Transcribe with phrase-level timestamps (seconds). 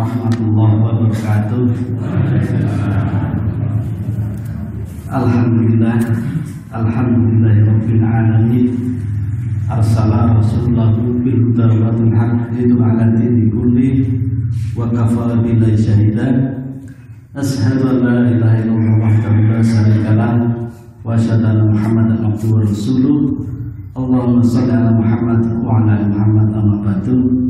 [0.00, 1.64] warahmatullahi wabarakatuh.
[5.12, 5.98] Alhamdulillah,
[6.72, 8.68] alhamdulillahirabbil alamin.
[9.68, 13.90] Arsala rasulahu bil wa bil haqqi ala dini kulli
[14.72, 16.48] wa kafa billahi syahidan.
[17.36, 20.34] Ashhadu an la ilaha illallah wahdahu la syarika lah
[21.04, 23.18] wa asyhadu anna Muhammadan abduhu wa rasuluh.
[23.94, 27.49] Allahumma shalli ala Muhammad wa ala Muhammad amma ba'du.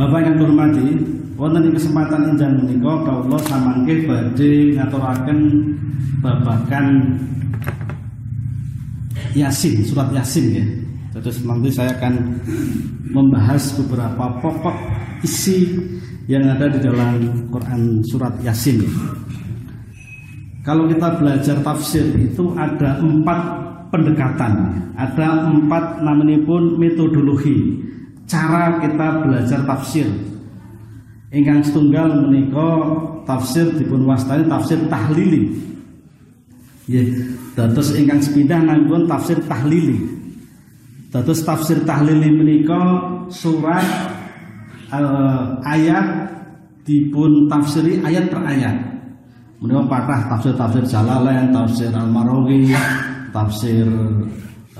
[0.00, 0.96] Bapak yang hormati,
[1.36, 5.38] wonten ing kesempatan injang menika kawula samangke badhe ngaturaken
[6.24, 7.20] babakan
[9.36, 10.64] Yasin, surat Yasin ya.
[11.20, 12.16] Terus nanti saya akan
[13.12, 14.72] membahas beberapa pokok
[15.20, 15.68] isi
[16.32, 17.20] yang ada di dalam
[17.52, 18.80] Quran surat Yasin.
[20.64, 23.40] Kalau kita belajar tafsir itu ada empat
[23.92, 27.89] pendekatan, ada empat namanya pun metodologi
[28.30, 30.06] cara kita belajar tafsir.
[31.34, 32.68] Ingkang setunggal menika
[33.26, 35.50] tafsir dipun wastani tafsir tahlili.
[36.86, 37.02] Ya,
[37.58, 38.62] dados ingkang sepindah
[39.10, 39.98] tafsir tahlili.
[41.10, 43.82] Dados tafsir tahlili menika surat
[44.94, 46.30] uh, ayat
[46.86, 48.76] dipun tafsiri ayat per ayat.
[49.60, 52.72] Menika patah tafsir-tafsir Jalalain, tafsir Al-Marawi,
[53.28, 53.84] tafsir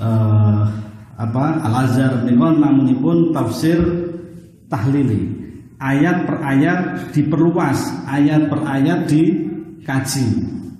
[0.01, 0.65] uh,
[1.21, 3.77] apa Al Azhar menika namunipun tafsir
[4.65, 5.37] tahlili.
[5.81, 6.79] Ayat per ayat
[7.13, 10.25] diperluas, ayat per ayat dikaji,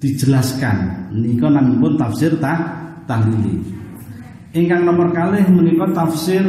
[0.01, 1.09] dijelaskan.
[1.13, 2.57] Menika namunipun tafsir tah
[3.05, 3.61] tahlili.
[4.51, 6.43] Ingkang nomor kalih menika tafsir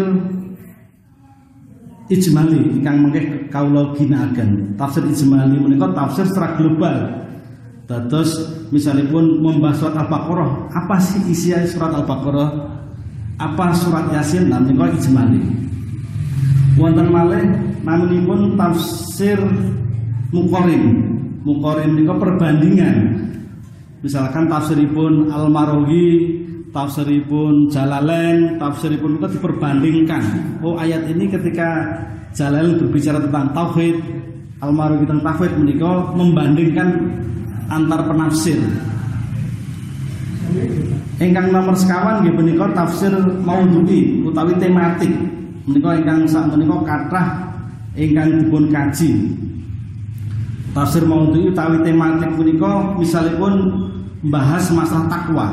[2.10, 4.76] ijmali ingkang mengke kawula ginakaken.
[4.80, 6.96] Tafsir ijmali menika tafsir secara global.
[7.84, 8.30] Dados
[8.72, 12.72] misalipun membahas surat Al-Baqarah, apa sih isi surat Al-Baqarah?
[13.42, 15.42] Apa surat Yasin lan menika ijmali.
[16.78, 17.42] Wonten malih
[17.82, 19.38] namunipun tafsir
[20.30, 20.84] Muqarrin.
[21.42, 22.96] Muqarrin menika perbandingan.
[24.02, 26.38] Misalkan tafsiripun Al-Marawi,
[26.70, 30.22] tafsiripun Jalalain, tafsiripun itu diperbandingkan.
[30.62, 31.98] Oh ayat ini ketika
[32.30, 33.98] Jalalain berbicara tentang tauhid,
[34.62, 36.88] Al-Marawi tentang tauhid menika membandingkan
[37.66, 38.58] antar penafsir.
[41.22, 43.12] Ingkang nomor sekawan nggih menika tafsir
[43.46, 45.12] maudhu'i utawi tematik.
[45.68, 47.28] Menika ingkang sak menika kathah
[47.94, 49.10] ingkang dipun kaji.
[50.72, 53.54] Tafsir maudhu'i utawi tematik menika misalipun
[54.24, 55.46] membahas masalah takwa.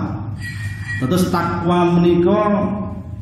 [0.99, 2.39] Terus takwa menika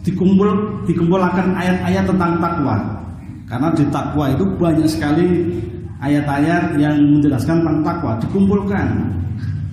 [0.02, 2.76] dikumpul dikumpulkan ayat-ayat tentang takwa.
[3.48, 5.28] Karena di takwa itu banyak sekali
[6.00, 8.88] ayat-ayat yang menjelaskan tentang takwa dikumpulkan.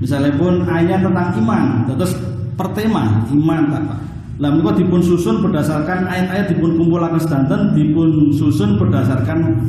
[0.05, 2.13] Misalnya pun ayat tentang iman, terus
[2.61, 3.97] pertema iman takwa.
[4.37, 9.65] Lah menika dipun susun berdasarkan ayat-ayat dipun kumpulaken sedanten dipun susun berdasarkan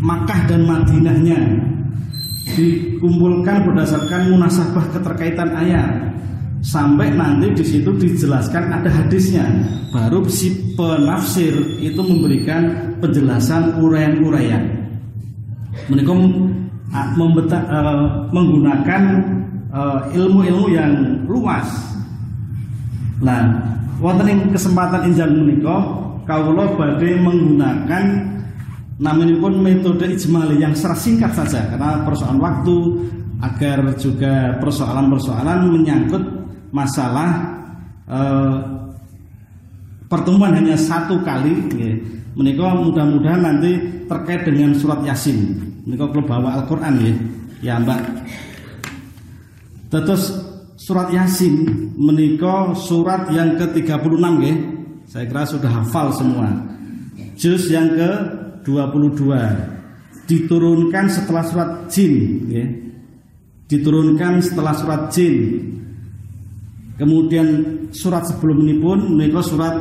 [0.00, 1.40] Makkah dan Madinahnya.
[2.56, 6.16] Dikumpulkan berdasarkan munasabah keterkaitan ayat.
[6.64, 9.44] Sampai nanti di situ dijelaskan ada hadisnya.
[9.92, 11.52] Baru si penafsir
[11.84, 14.64] itu memberikan penjelasan uraian-uraian.
[15.92, 16.12] Mereka
[17.20, 19.02] membeta, uh, menggunakan
[20.14, 20.92] ilmu-ilmu uh, yang
[21.26, 21.66] luas.
[23.18, 23.58] Nah,
[23.98, 25.82] wonten ing kesempatan injang menika
[26.28, 28.04] kawula badhe menggunakan
[28.98, 32.76] namanipun metode ijmali yang secara singkat saja karena persoalan waktu
[33.42, 36.22] agar juga persoalan-persoalan menyangkut
[36.70, 37.58] masalah
[38.06, 38.56] eh,
[40.06, 41.92] pertemuan hanya satu kali ya.
[42.38, 43.72] menika mudah-mudahan nanti
[44.06, 47.14] terkait dengan surat Yasin menika kalau bawa Al-Qur'an ya
[47.60, 48.00] ya Mbak
[50.02, 50.34] Terus
[50.74, 54.54] surat Yasin menika surat yang ke-36 ya.
[55.06, 56.50] Saya kira sudah hafal semua.
[57.38, 59.22] Juz yang ke-22
[60.26, 62.14] diturunkan setelah surat Jin
[62.50, 62.66] ya.
[63.70, 65.62] Diturunkan setelah surat Jin.
[66.98, 67.46] Kemudian
[67.94, 69.74] surat sebelum ini pun menika surat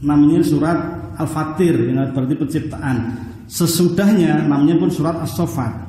[0.00, 0.76] namanya surat
[1.20, 2.96] Al-Fatir yang berarti penciptaan.
[3.44, 5.83] Sesudahnya namanya pun surat As-Saffat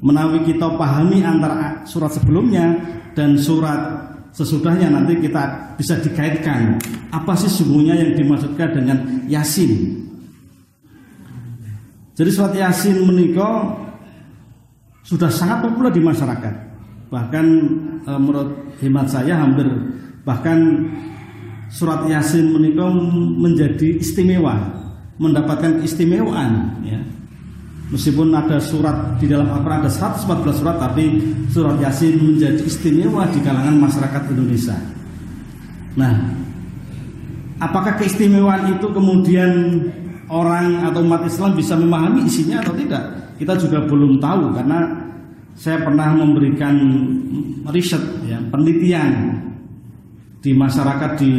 [0.00, 2.76] menawi kita pahami antara surat sebelumnya
[3.16, 4.06] dan surat
[4.36, 6.76] sesudahnya nanti kita bisa dikaitkan
[7.08, 10.04] apa sih sungguhnya yang dimaksudkan dengan Yasin.
[12.16, 13.72] Jadi surat Yasin menikah
[15.00, 16.54] sudah sangat populer di masyarakat.
[17.08, 17.46] Bahkan
[18.04, 19.64] e, menurut hemat saya hampir
[20.28, 20.90] bahkan
[21.72, 22.92] surat Yasin menikah
[23.40, 24.56] menjadi istimewa,
[25.16, 27.00] mendapatkan keistimewaan ya.
[27.86, 31.04] Meskipun ada surat di dalam Al-Quran ada 114 surat Tapi
[31.54, 34.74] surat Yasin menjadi istimewa di kalangan masyarakat Indonesia.
[35.94, 36.14] Nah
[37.56, 39.80] Apakah keistimewaan itu kemudian
[40.28, 43.32] orang atau umat Islam bisa memahami isinya atau tidak?
[43.40, 44.92] Kita juga belum tahu karena
[45.56, 46.76] saya pernah memberikan
[47.72, 49.40] riset ya, penelitian
[50.44, 51.32] di masyarakat di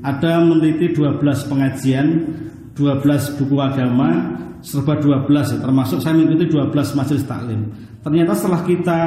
[0.00, 1.20] ada meneliti 12
[1.52, 2.06] pengajian
[2.72, 7.60] 12 buku agama serba 12 ya, termasuk saya mengikuti 12 majelis taklim.
[8.02, 8.98] Ternyata setelah kita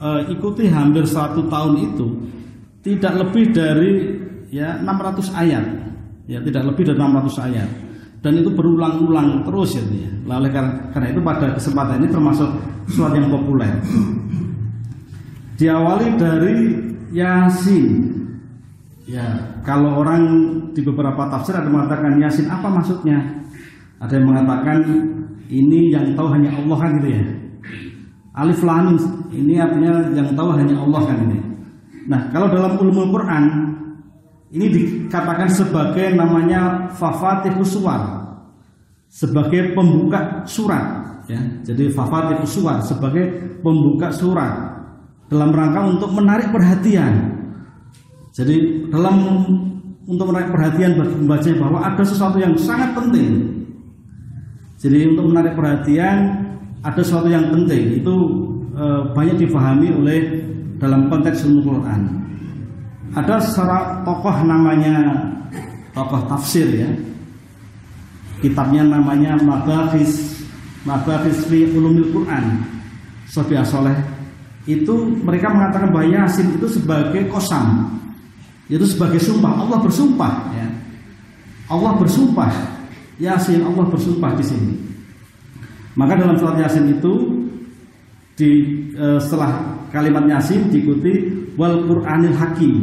[0.00, 2.06] uh, ikuti hampir satu tahun itu
[2.84, 3.92] tidak lebih dari
[4.52, 5.64] ya 600 ayat.
[6.24, 7.70] Ya tidak lebih dari 600 ayat.
[8.24, 10.08] Dan itu berulang-ulang terus ya, ya.
[10.32, 12.48] oleh karena, karena itu pada kesempatan ini termasuk
[12.88, 13.68] sesuatu yang populer.
[15.60, 16.56] Diawali dari
[17.12, 18.16] Yasin.
[19.04, 20.24] Ya kalau orang
[20.72, 23.43] di beberapa tafsir ada mengatakan Yasin apa maksudnya
[24.04, 24.78] ada yang mengatakan
[25.48, 27.24] ini yang tahu hanya Allah kan gitu ya
[28.34, 28.98] Alif Lam
[29.32, 31.54] ini artinya yang tahu hanya Allah kan ini
[32.04, 33.44] Nah, kalau dalam ulumul Quran
[34.54, 38.22] ini dikatakan sebagai namanya fafatihus suwar
[39.08, 40.84] sebagai pembuka surat
[41.26, 41.40] ya.
[41.64, 44.52] Jadi fafatihus suwar sebagai pembuka surat
[45.32, 47.40] dalam rangka untuk menarik perhatian.
[48.36, 49.16] Jadi dalam
[50.04, 53.63] untuk menarik perhatian bagi pembaca bahwa ada sesuatu yang sangat penting.
[54.84, 56.44] Jadi untuk menarik perhatian
[56.84, 58.14] ada sesuatu yang penting itu
[58.76, 58.84] e,
[59.16, 60.44] banyak difahami oleh
[60.76, 62.00] dalam konteks ilmu Quran.
[63.16, 65.24] Ada seorang tokoh namanya
[65.96, 66.90] tokoh tafsir ya.
[68.44, 70.44] Kitabnya namanya Mabahis
[70.84, 72.60] Mabahis fi Ulumil Quran.
[73.24, 73.96] Sofia Soleh
[74.68, 74.92] itu
[75.24, 77.88] mereka mengatakan bahwa Yasin itu sebagai kosam,
[78.68, 79.64] itu sebagai sumpah.
[79.64, 80.68] Allah bersumpah ya.
[81.72, 82.73] Allah bersumpah.
[83.18, 84.72] Yasin Allah bersumpah di sini.
[85.94, 87.12] Maka dalam surat Yasin itu
[88.34, 88.50] di
[88.94, 92.74] e, setelah kalimat Yasin diikuti wal Qur'anil Hakim.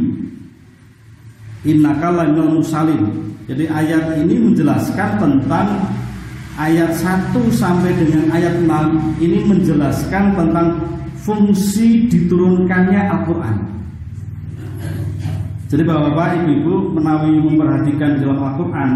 [1.68, 3.36] Innaka laminal musallim.
[3.46, 5.68] Jadi ayat ini menjelaskan tentang
[6.56, 10.68] ayat 1 sampai dengan ayat 6 ini menjelaskan tentang
[11.22, 13.58] fungsi diturunkannya Al-Qur'an.
[15.72, 18.92] Jadi Bapak-bapak, Ibu-ibu menawi memperhatikan dalam Al-Qur'an,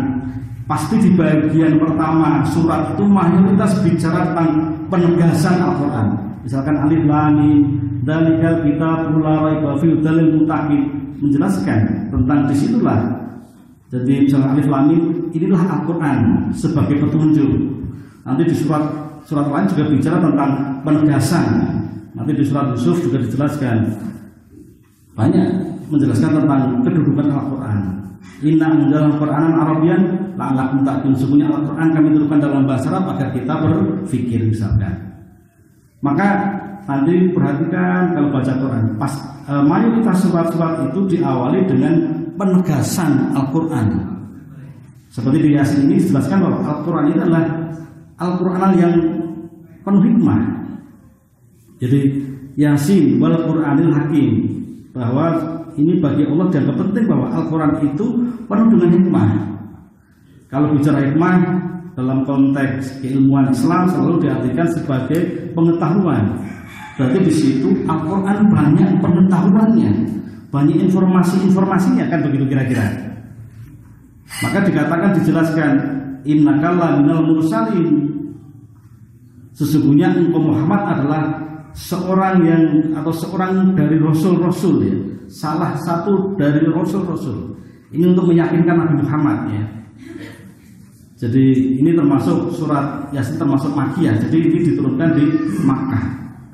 [0.65, 4.49] pasti di bagian pertama surat itu mayoritas bicara tentang
[4.89, 6.07] penegasan Al-Qur'an.
[6.45, 7.37] Misalkan alif lam
[8.05, 10.81] Dalikal kita pula raiba dalil mutakin
[11.17, 13.01] menjelaskan tentang di situlah.
[13.89, 14.93] Jadi misalnya alif lam
[15.33, 17.49] inilah Al-Qur'an sebagai petunjuk.
[18.25, 18.85] Nanti di surat
[19.25, 21.45] surat lain juga bicara tentang penegasan.
[22.13, 23.89] Nanti di surat Yusuf juga dijelaskan
[25.17, 27.79] banyak menjelaskan tentang kedudukan Al-Qur'an.
[28.43, 30.01] Inna menjalan Quran Arabian
[30.35, 31.15] la'allakum ta'qilun.
[31.15, 34.93] Sesungguhnya Al-Qur'an kami turunkan dalam bahasa Arab agar kita berpikir misalkan.
[36.03, 36.27] Maka
[36.85, 39.13] nanti perhatikan kalau baca Quran pas
[39.49, 41.93] e, mayoritas surat-surat itu diawali dengan
[42.37, 44.05] penegasan Al-Quran
[45.09, 47.45] seperti di Yasin ini dijelaskan bahwa Al-Quran ini adalah
[48.21, 48.93] Al-Quran yang
[49.81, 50.41] penuh hikmah
[51.81, 52.01] jadi
[52.55, 54.31] Yasin wal Quranil Hakim
[54.93, 58.05] bahwa ini bagi Allah dianggap penting bahwa Al-Quran itu
[58.47, 59.29] penuh dengan hikmah
[60.49, 61.35] kalau bicara hikmah
[61.95, 66.45] dalam konteks keilmuan Islam selalu diartikan sebagai pengetahuan
[66.95, 69.91] Berarti di situ Al-Quran banyak pengetahuannya,
[70.47, 72.87] banyak informasi-informasinya kan begitu kira-kira.
[74.39, 75.71] Maka dikatakan dijelaskan
[76.23, 78.15] innakalla minal mursalin.
[79.51, 81.21] Sesungguhnya engkau Muhammad adalah
[81.75, 82.63] seorang yang
[82.95, 84.95] atau seorang dari rasul-rasul ya,
[85.29, 87.57] salah satu dari rasul-rasul.
[87.93, 89.63] Ini untuk meyakinkan Nabi Muhammad ya.
[91.15, 94.19] Jadi ini termasuk surat Yasin termasuk Makiyah.
[94.19, 95.25] Jadi ini diturunkan di
[95.63, 96.03] Makkah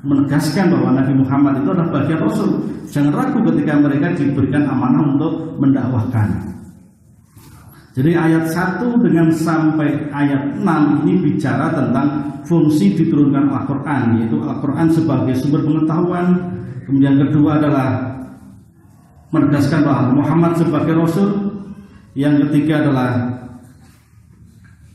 [0.02, 2.50] menegaskan bahwa Nabi Muhammad itu adalah bagian Rasul.
[2.90, 6.52] Jangan ragu ketika mereka diberikan amanah untuk mendakwahkan.
[7.92, 10.64] Jadi ayat 1 dengan sampai ayat 6
[11.04, 16.56] ini bicara tentang fungsi diturunkan Al-Quran Yaitu Al-Quran sebagai sumber pengetahuan
[16.88, 18.11] Kemudian kedua adalah
[19.32, 21.28] Menegaskan bahwa Muhammad sebagai Rasul
[22.12, 23.10] Yang ketiga adalah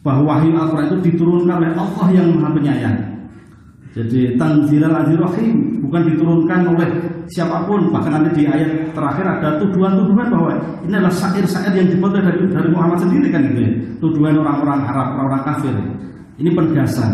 [0.06, 3.17] Bahwa wahyu Al-Quran itu diturunkan oleh Allah yang maha penyayang
[3.98, 6.89] jadi tanzilal azir rahim bukan diturunkan oleh
[7.25, 7.89] siapa pun.
[7.89, 10.53] Bahkan nanti di ayat terakhir ada tuduhan-tuduhan bahwa
[10.86, 13.72] ini adalah syair-syair yang dibuat dari, dari Muhammad sendiri kan gitu ya.
[13.98, 15.74] Tuduhan orang-orang Arab, orang-orang kafir.
[16.38, 17.12] Ini penegasan.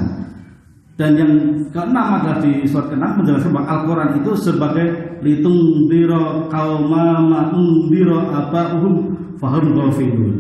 [0.94, 1.32] Dan yang
[1.74, 4.88] keenam adalah di surat keenam menjelaskan bahwa Al-Quran itu sebagai
[5.26, 8.96] litung diro kauma ma'ung diro uhum
[9.42, 10.34] fahum ghafilun.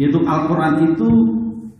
[0.00, 1.08] Yaitu Al-Quran itu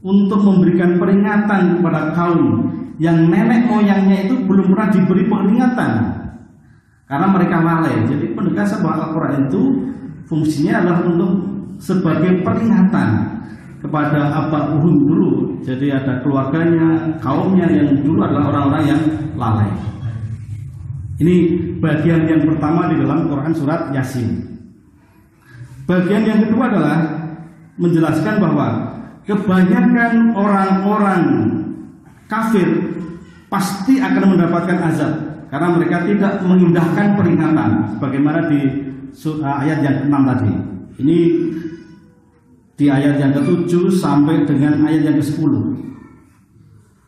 [0.05, 2.69] untuk memberikan peringatan kepada kaum
[3.01, 5.93] yang nenek moyangnya itu belum pernah diberi peringatan
[7.09, 8.05] karena mereka lalai.
[8.05, 9.63] Jadi penegasan bahwa Al-Quran itu
[10.29, 11.33] fungsinya adalah untuk
[11.81, 13.34] sebagai peringatan
[13.85, 15.31] kepada Abah Uhum dulu.
[15.61, 19.01] Jadi ada keluarganya, kaumnya yang dulu adalah orang-orang yang
[19.37, 19.71] lalai.
[21.21, 21.35] Ini
[21.79, 24.57] bagian yang pertama di dalam Quran surat Yasin.
[25.85, 26.99] Bagian yang kedua adalah
[27.77, 28.69] menjelaskan bahwa
[29.29, 31.23] kebanyakan orang-orang
[32.25, 32.67] kafir
[33.53, 35.13] pasti akan mendapatkan azab
[35.53, 38.61] karena mereka tidak mengindahkan peringatan sebagaimana di
[39.45, 40.53] ayat yang ke-6 tadi.
[41.05, 41.19] Ini
[42.75, 45.53] di ayat yang ke-7 sampai dengan ayat yang ke-10.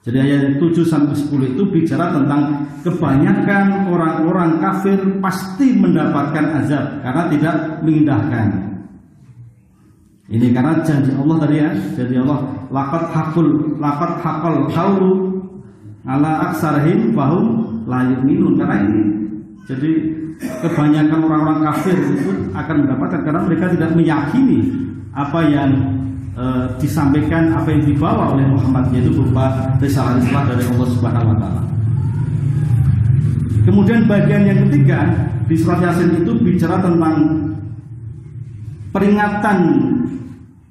[0.07, 7.03] Jadi ayat yang 7 sampai 10 itu bicara tentang kebanyakan orang-orang kafir pasti mendapatkan azab
[7.03, 8.47] karena tidak mengindahkan.
[10.27, 12.39] Ini karena janji Allah tadi ya, janji Allah
[12.71, 15.11] laqad hakul laqad hakal qaulu
[16.07, 19.03] ala aksarihim bahum la yu'minun karena ini
[19.67, 19.91] jadi
[20.63, 24.59] kebanyakan orang-orang kafir itu akan mendapatkan karena mereka tidak meyakini
[25.13, 25.71] apa yang
[26.35, 26.45] e,
[26.81, 31.63] disampaikan, apa yang dibawa oleh Muhammad yaitu berupa risalah-risalah dari Allah Subhanahu wa taala.
[33.67, 35.01] Kemudian bagian yang ketiga
[35.51, 37.17] di surat Yasin itu bicara tentang
[38.95, 39.59] peringatan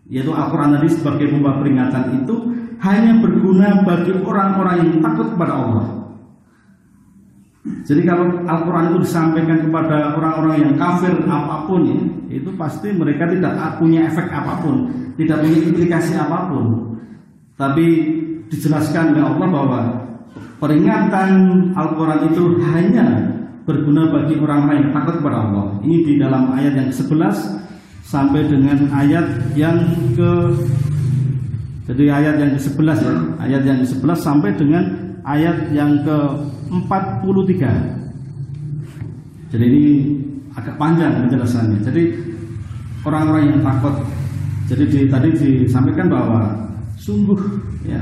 [0.08, 2.36] yaitu Al-Quran tadi sebagai pembawa peringatan itu
[2.84, 5.86] hanya berguna bagi orang-orang yang takut kepada Allah.
[7.66, 11.98] Jadi kalau Al-Quran itu disampaikan kepada orang-orang yang kafir apa pun ya,
[12.42, 16.66] itu pasti mereka tidak punya efek apa pun, tidak punya implikasi apa pun.
[17.56, 17.86] Tapi
[18.52, 19.80] dijelaskan oleh Allah bahwa
[20.60, 21.30] peringatan
[21.74, 23.08] Al-Quran itu hanya
[23.66, 25.66] berguna bagi orang-orang yang takut kepada Allah.
[25.82, 27.66] Ini di dalam ayat yang 11
[28.06, 29.26] sampai dengan ayat
[29.58, 29.82] yang
[30.14, 30.32] ke
[31.86, 33.14] jadi ayat yang ke-11 ya,
[33.46, 34.84] ayat yang ke-11 sampai dengan
[35.22, 37.54] ayat yang ke-43.
[39.54, 39.86] Jadi ini
[40.56, 41.80] agak panjang penjelasannya.
[41.84, 42.04] Jadi
[43.06, 43.96] orang-orang yang takut
[44.66, 46.42] jadi di, tadi disampaikan bahwa
[46.98, 47.38] sungguh
[47.86, 48.02] ya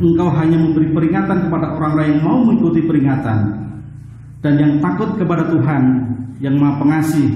[0.00, 3.38] engkau hanya memberi peringatan kepada orang-orang yang mau mengikuti peringatan
[4.40, 5.82] dan yang takut kepada Tuhan
[6.40, 7.28] yang Maha Pengasih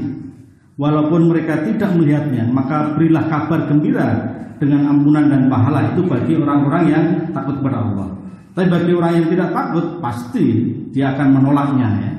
[0.81, 4.09] walaupun mereka tidak melihatnya maka berilah kabar gembira
[4.57, 7.04] dengan ampunan dan pahala itu bagi orang-orang yang
[7.35, 8.09] takut kepada Allah.
[8.52, 10.47] Tapi bagi orang yang tidak takut pasti
[10.95, 12.12] dia akan menolaknya ya.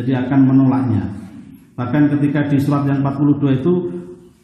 [0.00, 1.02] Jadi akan menolaknya
[1.80, 3.72] bahkan ketika di surat yang 42 itu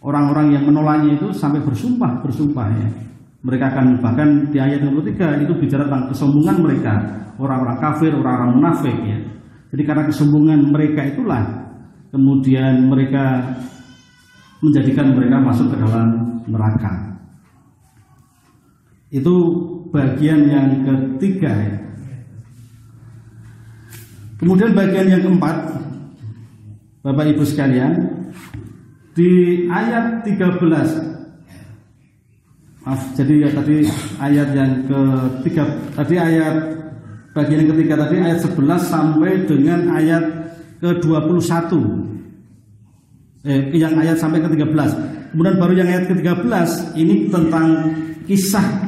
[0.00, 2.88] orang-orang yang menolaknya itu sampai bersumpah bersumpah ya.
[3.44, 6.94] Mereka akan bahkan di ayat yang 23 itu bicara tentang kesombongan mereka.
[7.36, 9.20] Orang-orang kafir orang-orang munafik ya.
[9.68, 11.44] Jadi karena kesombongan mereka itulah
[12.08, 13.52] kemudian mereka
[14.64, 17.20] menjadikan mereka masuk ke dalam neraka.
[19.12, 19.36] Itu
[19.92, 21.74] bagian yang ketiga ya.
[24.36, 25.56] kemudian bagian yang keempat
[27.06, 28.02] Bapak Ibu sekalian
[29.14, 31.14] di ayat 13
[32.82, 33.86] Maaf, jadi ya tadi
[34.18, 36.54] ayat yang ketiga tadi ayat
[37.34, 40.22] bagian yang ketiga tadi ayat 11 sampai dengan ayat
[40.78, 41.74] ke-21.
[43.42, 44.90] Eh, yang ayat sampai ke-13.
[45.34, 47.90] Kemudian baru yang ayat ke-13 ini tentang
[48.30, 48.86] kisah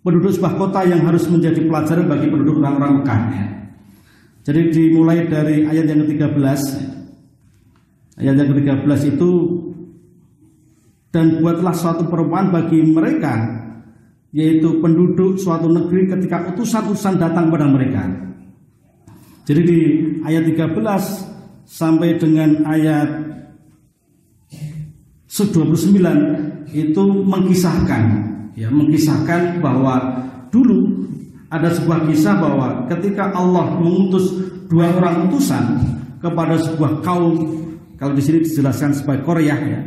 [0.00, 3.20] penduduk sebuah kota yang harus menjadi pelajaran bagi penduduk orang-orang Mekah.
[4.48, 7.01] Jadi dimulai dari ayat yang ke-13
[8.20, 9.30] ayat yang ke-13 itu
[11.12, 13.62] dan buatlah suatu perumpamaan bagi mereka
[14.32, 18.08] yaitu penduduk suatu negeri ketika utusan-utusan datang pada mereka.
[19.44, 19.80] Jadi di
[20.24, 20.72] ayat 13
[21.68, 23.08] sampai dengan ayat
[25.28, 28.02] 29 itu mengisahkan
[28.52, 31.08] ya mengisahkan bahwa dulu
[31.52, 34.32] ada sebuah kisah bahwa ketika Allah mengutus
[34.68, 35.80] dua orang utusan
[36.20, 37.36] kepada sebuah kaum
[38.02, 39.78] kalau di sini dijelaskan sebagai Korea ya.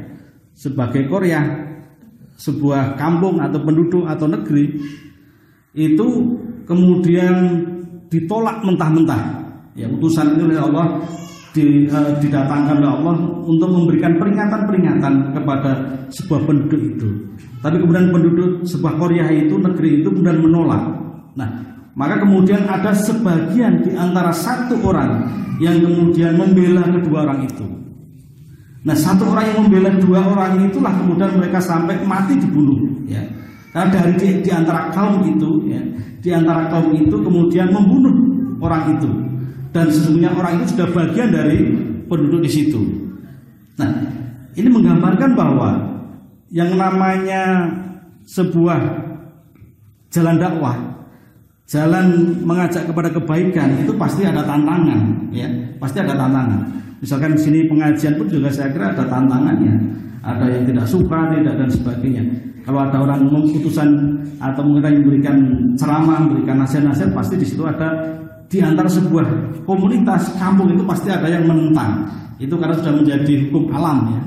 [0.56, 1.44] Sebagai Korea
[2.40, 4.72] sebuah kampung atau penduduk atau negeri
[5.76, 6.08] itu
[6.64, 7.36] kemudian
[8.08, 9.20] ditolak mentah-mentah.
[9.76, 11.04] Ya utusan ini oleh Allah
[11.52, 13.16] di, uh, didatangkan oleh Allah
[13.52, 15.72] untuk memberikan peringatan-peringatan kepada
[16.08, 17.10] sebuah penduduk itu.
[17.60, 20.88] Tapi kemudian penduduk sebuah Korea itu negeri itu kemudian menolak.
[21.36, 21.68] Nah
[22.00, 25.28] maka kemudian ada sebagian di antara satu orang
[25.60, 27.85] yang kemudian membela kedua orang itu
[28.86, 32.86] Nah satu orang yang membela dua orang itulah kemudian mereka sampai mati dibunuh.
[33.10, 33.26] Ya.
[33.74, 35.82] Karena dari di, di antara kaum itu, ya,
[36.22, 38.14] di antara kaum itu kemudian membunuh
[38.62, 39.10] orang itu.
[39.74, 41.58] Dan sesungguhnya orang itu sudah bagian dari
[42.06, 42.80] penduduk di situ.
[43.76, 43.90] Nah
[44.56, 45.70] ini menggambarkan bahwa
[46.54, 47.68] yang namanya
[48.24, 48.80] sebuah
[50.14, 50.78] jalan dakwah,
[51.68, 55.50] jalan mengajak kepada kebaikan itu pasti ada tantangan, ya,
[55.82, 56.85] pasti ada tantangan.
[57.04, 59.74] Misalkan di sini pengajian pun juga saya kira ada tantangannya,
[60.24, 62.24] ada yang tidak suka, tidak dan sebagainya.
[62.66, 63.90] Kalau ada orang memutusan
[64.42, 65.38] atau mungkin memberikan
[65.78, 67.94] ceramah, memberikan nasihat-nasihat, pasti di situ ada
[68.50, 69.26] di antara sebuah
[69.70, 72.10] komunitas kampung itu pasti ada yang menentang.
[72.42, 74.22] Itu karena sudah menjadi hukum alam ya.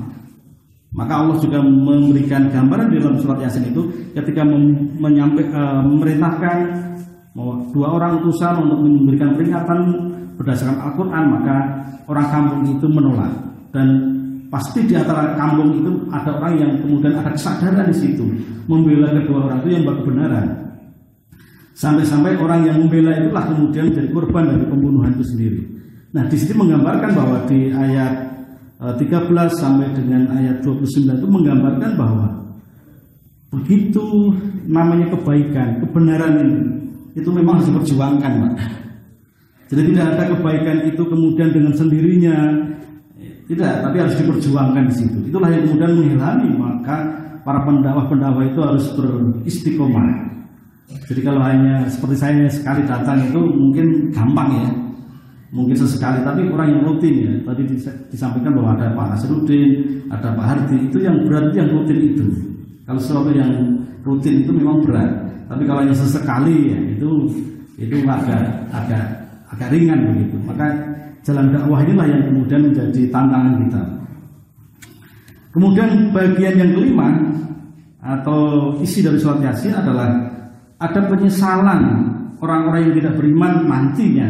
[0.89, 3.85] Maka Allah juga memberikan gambaran di dalam surat Yasin itu
[4.17, 4.41] ketika
[4.97, 6.57] menyampaikan uh, memerintahkan
[7.69, 9.79] dua orang utusan untuk memberikan peringatan
[10.39, 11.55] berdasarkan Al-Quran maka
[12.07, 13.33] orang kampung itu menolak
[13.75, 13.87] dan
[14.47, 18.25] pasti di antara kampung itu ada orang yang kemudian ada kesadaran di situ
[18.65, 20.47] membela kedua orang itu yang kebenaran
[21.79, 25.61] sampai-sampai orang yang membela itulah kemudian menjadi korban dari pembunuhan itu sendiri.
[26.11, 28.13] Nah di sini menggambarkan bahwa di ayat
[28.79, 32.27] 13 eh, sampai dengan ayat 29 itu menggambarkan bahwa
[33.55, 34.35] begitu
[34.67, 36.59] namanya kebaikan, kebenaran ini
[37.15, 38.53] itu memang harus diperjuangkan, Pak.
[39.69, 42.35] Jadi tidak ada kebaikan itu kemudian dengan sendirinya
[43.49, 45.17] tidak, tapi harus diperjuangkan di situ.
[45.29, 46.97] Itulah yang kemudian mengilhami maka
[47.41, 50.09] para pendakwah-pendakwah itu harus beristiqomah.
[51.09, 54.69] Jadi kalau hanya seperti saya sekali datang itu mungkin gampang ya,
[55.49, 57.33] mungkin sesekali, tapi orang yang rutin ya.
[57.45, 57.61] Tadi
[58.13, 59.69] disampaikan bahwa ada Pak Nasruddin,
[60.13, 62.25] ada Pak Hardi, itu yang berat yang rutin itu.
[62.85, 63.49] Kalau sesuatu yang
[64.05, 65.09] rutin itu memang berat,
[65.49, 67.09] tapi kalau yang sesekali ya itu
[67.81, 69.18] itu agak agak
[69.59, 70.39] agak ringan begitu.
[70.47, 70.71] Maka
[71.27, 73.83] jalan dakwah inilah yang kemudian menjadi tantangan kita.
[75.51, 77.09] Kemudian bagian yang kelima
[77.99, 80.07] atau isi dari surat Yasin adalah
[80.79, 81.81] ada penyesalan
[82.39, 84.29] orang-orang yang tidak beriman nantinya.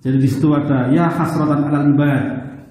[0.00, 2.22] Jadi di situ ada ya hasratan alal ibad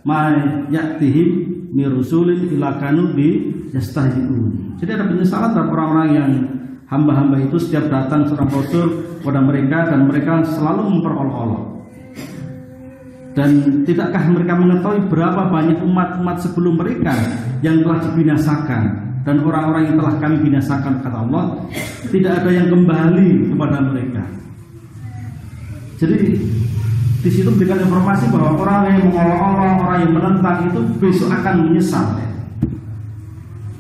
[0.01, 0.34] ma
[0.74, 1.29] ya'tihim
[1.70, 4.74] mirusulin ila kanu bi yastahzi'un.
[4.82, 6.32] Jadi ada penyesalan terhadap orang-orang yang
[6.88, 8.86] hamba-hamba itu setiap datang seorang rasul
[9.20, 11.63] kepada mereka dan mereka selalu memperolok-olok.
[13.38, 13.50] Dan
[13.86, 17.13] tidakkah mereka mengetahui berapa banyak umat-umat sebelum mereka
[17.62, 18.84] yang telah dibinasakan
[19.27, 21.60] dan orang-orang yang telah kami binasakan kata Allah
[22.10, 24.23] tidak ada yang kembali kepada mereka.
[26.02, 26.17] Jadi
[27.21, 32.06] di situ berikan informasi bahwa orang yang mengolok-olok, orang yang menentang itu besok akan menyesal.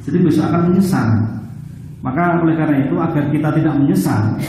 [0.03, 1.36] Jadi besok akan menyesal.
[2.07, 4.39] Maka oleh karena itu agar kita tidak menyesal,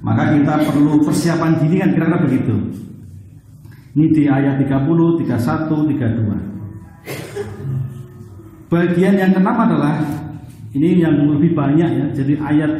[0.00, 2.56] maka kita perlu persiapan dini kan kira-kira begitu.
[3.92, 8.72] Ini di ayat 30, 31, 32.
[8.72, 10.00] Bagian yang keenam adalah
[10.72, 12.06] ini yang lebih banyak ya.
[12.16, 12.72] Jadi ayat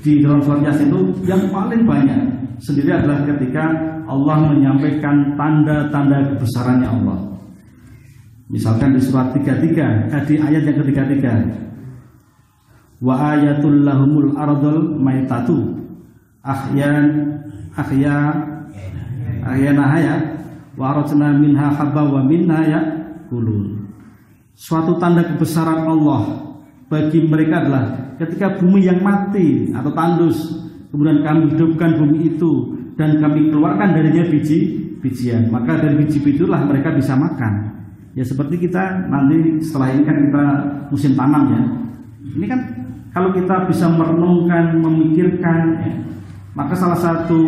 [0.00, 2.32] di dalam surat Yasin itu yang paling banyak
[2.64, 3.76] sendiri adalah ketika
[4.08, 7.28] Allah menyampaikan tanda-tanda kebesarannya Allah.
[8.48, 11.67] Misalkan di surat 33, eh, di ayat yang ketiga-tiga,
[12.98, 15.78] wa ayatul lahumul ardul maitatu.
[16.42, 17.38] Ahyan
[17.78, 18.16] ahya
[19.44, 20.14] ahyana haya
[20.74, 22.80] wa arajna minha habba wa minha ya
[23.30, 23.86] kulun
[24.58, 26.50] suatu tanda kebesaran Allah
[26.90, 27.84] bagi mereka adalah
[28.18, 30.38] ketika bumi yang mati atau tandus
[30.90, 35.46] kemudian kami hidupkan bumi itu dan kami keluarkan darinya biji bijian.
[35.54, 37.70] Maka dari biji-biji itulah mereka bisa makan.
[38.18, 40.44] Ya seperti kita nanti setelah ini kan kita
[40.90, 41.62] musim tanam ya
[42.36, 42.60] ini kan
[43.12, 45.92] kalau kita bisa merenungkan, memikirkan, ya,
[46.52, 47.40] maka salah satu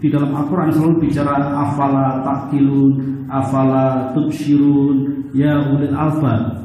[0.00, 6.60] di dalam Al-Quran selalu bicara afala takilun, afala tubshirun, ya ulil alfa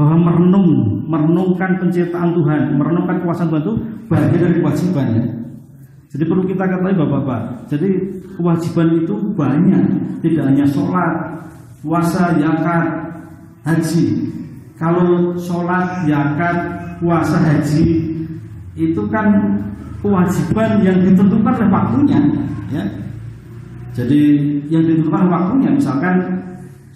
[0.00, 0.68] bahwa merenung,
[1.04, 3.74] merenungkan penciptaan Tuhan, merenungkan kuasa Tuhan itu
[4.08, 5.24] bagian dari kewajiban ya.
[6.10, 7.70] Jadi perlu kita ketahui bapak-bapak.
[7.70, 7.90] Jadi
[8.34, 9.84] kewajiban itu banyak,
[10.24, 11.14] tidak hanya sholat,
[11.84, 12.86] puasa, zakat,
[13.62, 14.06] haji.
[14.80, 16.56] Kalau sholat, zakat,
[17.04, 18.16] puasa haji
[18.80, 19.28] itu kan
[20.00, 22.18] kewajiban yang ditentukan oleh waktunya
[22.72, 22.84] ya.
[23.92, 24.20] Jadi
[24.72, 26.16] yang ditentukan waktunya misalkan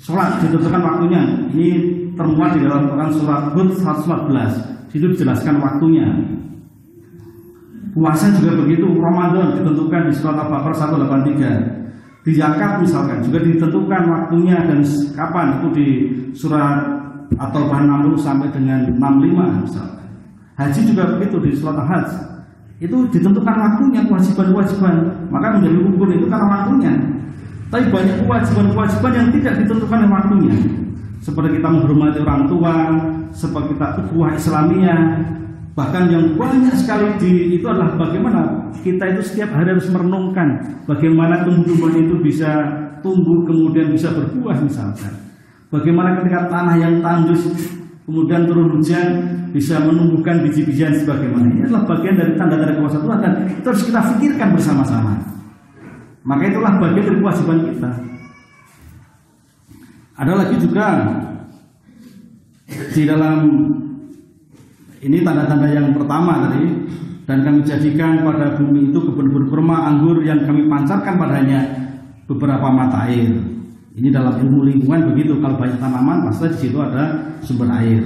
[0.01, 1.23] sholat ditentukan waktunya.
[1.53, 1.69] Ini
[2.15, 6.09] termuat di dalam Quran surat Hud 114 itu dijelaskan waktunya.
[7.93, 8.91] Puasa juga begitu.
[8.97, 14.81] Ramadan ditentukan di surat Al-Baqarah 183 di zakat misalkan juga ditentukan waktunya dan
[15.13, 15.61] kapan.
[15.61, 15.89] Itu di
[16.33, 17.04] surat
[17.39, 20.07] atau bahan 60 sampai dengan 65 misalkan.
[20.55, 22.11] Haji juga begitu di surat Hajj.
[22.79, 24.95] Itu ditentukan waktunya kewajiban-kewajiban.
[25.31, 26.93] Maka menjadi rukun itu karena waktunya.
[27.71, 30.55] Tapi banyak kewajiban-kewajiban yang tidak ditentukan oleh waktunya.
[31.19, 32.75] Seperti kita menghormati orang tua,
[33.33, 35.03] seperti kita ukhuwah Islamiyah,
[35.75, 41.43] bahkan yang banyak sekali di itu adalah bagaimana kita itu setiap hari harus merenungkan bagaimana
[41.43, 42.63] tumbuhan itu bisa
[43.03, 45.24] tumbuh kemudian bisa berbuah misalkan
[45.75, 47.51] Bagaimana ketika tanah yang tandus
[48.07, 49.07] kemudian turun hujan
[49.51, 54.01] bisa menumbuhkan biji-bijian sebagaimana ini adalah bagian dari tanda-tanda kuasa Tuhan dan itu harus kita
[54.15, 55.19] pikirkan bersama-sama.
[56.23, 57.91] Maka itulah bagian dari kewajiban kita.
[60.15, 60.87] Ada lagi juga
[62.95, 63.39] di dalam
[65.03, 66.71] ini tanda-tanda yang pertama tadi
[67.27, 71.67] dan kami jadikan pada bumi itu kebun-kebun kurma anggur yang kami pancarkan padanya
[72.31, 73.55] beberapa mata air.
[73.95, 78.03] Ini dalam ilmu lingkungan begitu kalau banyak tanaman pasti di situ ada sumber air.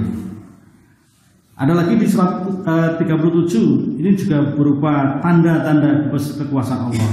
[1.57, 7.11] Ada lagi di surat eh, 37 ini juga berupa tanda-tanda kekuasaan Allah.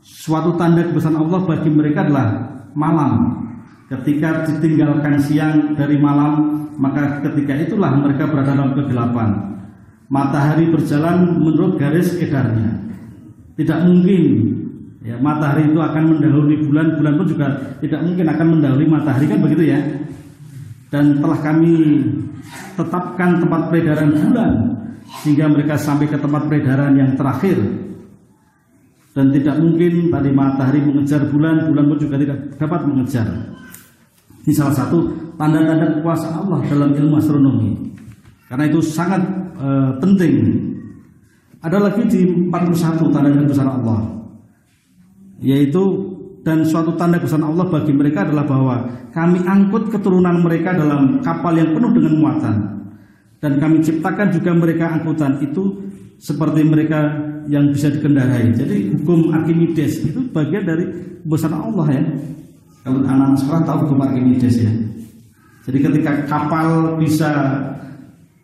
[0.00, 2.28] Suatu tanda kekuasaan Allah bagi mereka adalah
[2.72, 3.44] malam.
[3.92, 9.60] Ketika ditinggalkan siang dari malam, maka ketika itulah mereka berada dalam kegelapan.
[10.08, 12.82] Matahari berjalan menurut garis edarnya.
[13.52, 14.24] Tidak mungkin
[15.02, 17.46] ya matahari itu akan mendahului bulan, bulan pun juga
[17.82, 19.78] tidak mungkin akan mendahului matahari kan begitu ya.
[20.92, 22.04] Dan telah kami
[22.76, 24.52] tetapkan tempat peredaran bulan
[25.22, 27.56] sehingga mereka sampai ke tempat peredaran yang terakhir
[29.12, 33.28] dan tidak mungkin tadi matahari mengejar bulan, bulan pun juga tidak dapat mengejar.
[34.42, 35.04] Ini salah satu
[35.36, 37.70] tanda-tanda kekuasaan Allah dalam ilmu astronomi.
[38.48, 39.20] Karena itu sangat
[39.54, 39.68] e,
[40.00, 40.34] penting.
[41.62, 44.00] Ada lagi di 41 tanda kekuasaan Allah.
[45.42, 45.82] Yaitu
[46.42, 48.76] dan suatu tanda kekuasaan Allah bagi mereka adalah bahwa
[49.14, 52.56] kami angkut keturunan mereka dalam kapal yang penuh dengan muatan
[53.42, 55.74] dan kami ciptakan juga mereka angkutan itu
[56.22, 57.10] seperti mereka
[57.50, 58.54] yang bisa dikendarai.
[58.54, 60.86] Jadi hukum Archimedes itu bagian dari
[61.26, 62.02] besar Allah ya.
[62.86, 64.70] Kalau anak-anak sekarang tahu hukum Archimedes ya.
[65.66, 67.30] Jadi ketika kapal bisa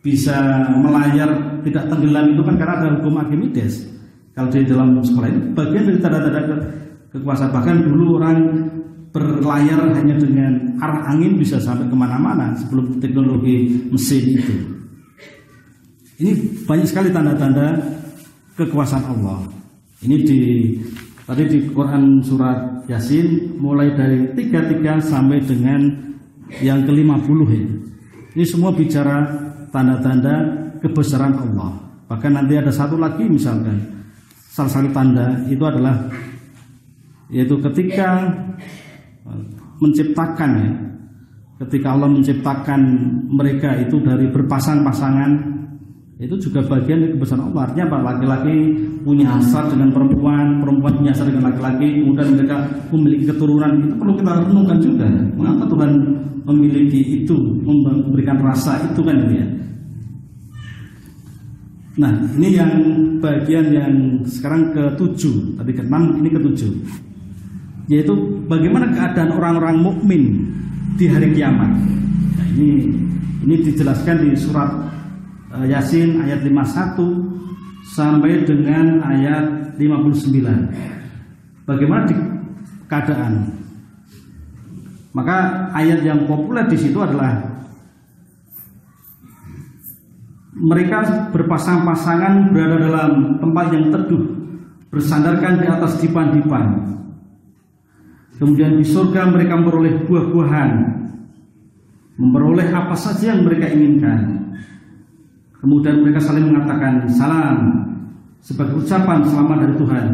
[0.03, 3.87] bisa melayar tidak tenggelam itu kan karena ada hukum Archimedes.
[4.35, 6.57] Kalau di dalam sekolah ini bagian dari tanda-tanda
[7.13, 8.39] kekuasaan bahkan dulu orang
[9.09, 14.55] berlayar hanya dengan arah angin bisa sampai ke mana-mana sebelum teknologi mesin itu.
[16.19, 16.33] Ini
[16.67, 17.79] banyak sekali tanda-tanda
[18.59, 19.49] kekuasaan Allah.
[20.03, 20.41] Ini di
[21.25, 25.81] tadi di Quran surat Yasin mulai dari 33 sampai dengan
[26.61, 27.65] yang ke-50 ya.
[28.35, 29.25] Ini semua bicara
[29.71, 30.35] tanda-tanda
[30.81, 31.77] kebesaran Allah.
[32.09, 33.77] Bahkan nanti ada satu lagi misalkan
[34.49, 36.09] salah satu tanda itu adalah
[37.29, 38.25] yaitu ketika
[39.79, 40.71] menciptakan ya.
[41.59, 42.81] Ketika Allah menciptakan
[43.35, 45.59] mereka itu dari berpasang-pasangan
[46.19, 47.67] itu juga bagian dari kebesaran Allah.
[47.67, 47.99] Artinya apa?
[48.15, 48.57] Laki-laki
[49.03, 52.57] punya hasrat dengan perempuan perempuan punya hasrat dengan laki-laki kemudian mereka
[52.95, 53.71] memiliki keturunan.
[53.75, 55.07] Itu perlu kita renungkan juga.
[55.35, 55.93] Mengapa Tuhan
[56.47, 57.37] memiliki itu
[57.67, 59.47] memberikan rasa itu kan ya?
[61.99, 62.73] Nah ini yang
[63.19, 66.71] bagian yang sekarang ketujuh tadi ke enam ini ketujuh
[67.89, 68.15] yaitu
[68.47, 70.23] bagaimana keadaan orang-orang mukmin
[71.01, 71.73] di hari kiamat
[72.37, 72.93] nah, ini
[73.43, 74.89] ini dijelaskan di surat
[75.49, 77.01] Eh, Yasin ayat 51
[77.97, 81.65] sampai dengan ayat 59.
[81.65, 82.15] Bagaimana di
[82.85, 83.49] keadaan?
[85.17, 87.49] Maka ayat yang populer di situ adalah
[90.53, 94.25] mereka berpasang-pasangan berada dalam tempat yang teduh,
[94.93, 96.67] bersandarkan di atas dipan-dipan.
[98.39, 100.71] Kemudian di surga mereka memperoleh buah-buahan,
[102.23, 104.55] memperoleh apa saja yang mereka inginkan.
[105.59, 107.83] Kemudian mereka saling mengatakan salam
[108.39, 110.07] sebagai ucapan selamat dari Tuhan.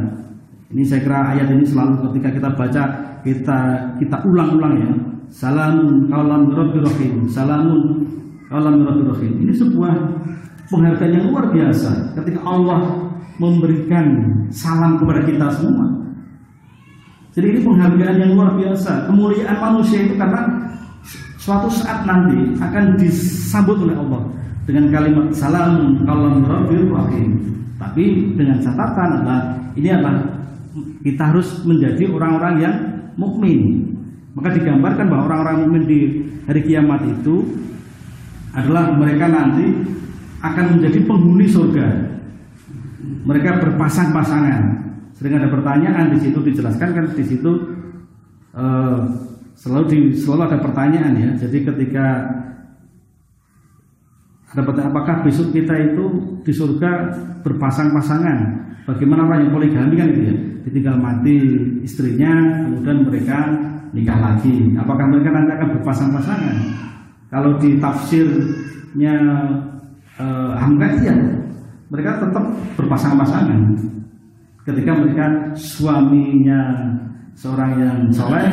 [0.73, 2.83] Ini saya kira ayat ini selalu ketika kita baca
[3.21, 3.59] kita
[4.01, 4.91] kita ulang-ulang ya.
[5.29, 7.29] Salamun kaulam rahim.
[7.29, 8.09] Salamun
[8.49, 9.33] kaulam rahim.
[9.45, 9.93] Ini sebuah
[10.73, 16.04] penghargaan yang luar biasa ketika Allah memberikan salam kepada kita semua.
[17.35, 19.11] Jadi ini penghargaan yang luar biasa.
[19.11, 20.71] Kemuliaan manusia itu karena
[21.35, 24.23] suatu saat nanti akan disambut oleh Allah
[24.65, 27.31] dengan kalimat salam kalau rabbil rahim.
[27.75, 29.41] Tapi dengan catatan adalah
[29.75, 30.25] ini adalah
[31.03, 32.75] kita harus menjadi orang-orang yang
[33.19, 33.93] mukmin.
[34.39, 36.01] Maka digambarkan bahwa orang-orang mukmin di
[36.47, 37.45] hari kiamat itu
[38.55, 39.75] adalah mereka nanti
[40.39, 41.87] akan menjadi penghuni surga.
[43.27, 44.63] Mereka berpasang-pasangan.
[45.15, 47.51] Sering ada pertanyaan di situ dijelaskan kan di situ
[48.55, 48.99] uh,
[49.55, 51.31] selalu di, selalu ada pertanyaan ya.
[51.39, 52.07] Jadi ketika
[54.55, 56.05] Dapat apakah besok kita itu
[56.47, 57.11] di surga
[57.43, 58.39] berpasang-pasangan?
[58.87, 60.37] Bagaimana orang yang poligami kan itu ya?
[60.63, 61.37] Ditinggal mati
[61.83, 63.51] istrinya, kemudian mereka
[63.91, 64.79] nikah lagi.
[64.79, 66.57] Apakah mereka nanti akan berpasang-pasangan?
[67.35, 69.17] Kalau di tafsirnya
[70.23, 71.15] eh, Hamka iya,
[71.91, 72.45] mereka tetap
[72.79, 73.61] berpasang-pasangan.
[74.65, 76.73] Ketika mereka suaminya
[77.37, 78.49] seorang yang soleh,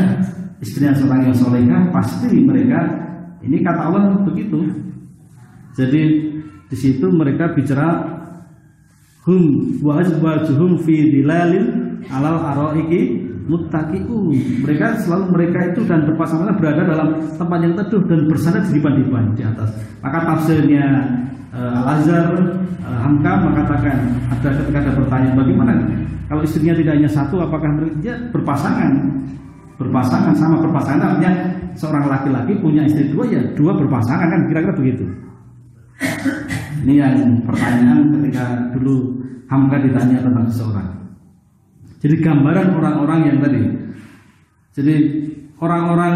[0.60, 2.84] istrinya seorang yang solehah, pasti mereka
[3.42, 4.60] ini kata Allah begitu.
[5.72, 6.02] Jadi
[6.68, 8.20] di situ mereka bicara
[9.24, 14.64] hum wa azwajuhum fi dilalin alal araiki muttaqiun.
[14.66, 19.26] Mereka selalu mereka itu dan berpasangan berada dalam tempat yang teduh dan bersandar di dipan
[19.36, 19.70] di atas.
[20.00, 20.86] Maka tafsirnya
[21.54, 22.32] uh, Al-Azhar
[22.86, 23.98] uh, Hamka mengatakan
[24.32, 25.72] ada ketika ada pertanyaan bagaimana?
[26.32, 28.92] Kalau istrinya tidak hanya satu apakah dia berpasangan?
[29.76, 31.34] Berpasangan sama berpasangan artinya
[31.74, 34.42] seorang laki-laki punya istri dua ya dua berpasangan kan?
[34.48, 35.06] Kira-kira begitu.
[36.82, 41.01] Ini yang pertanyaan ketika dulu Hamka ditanya tentang seseorang
[42.02, 43.62] jadi gambaran orang-orang yang tadi
[44.76, 44.96] jadi
[45.62, 46.16] orang-orang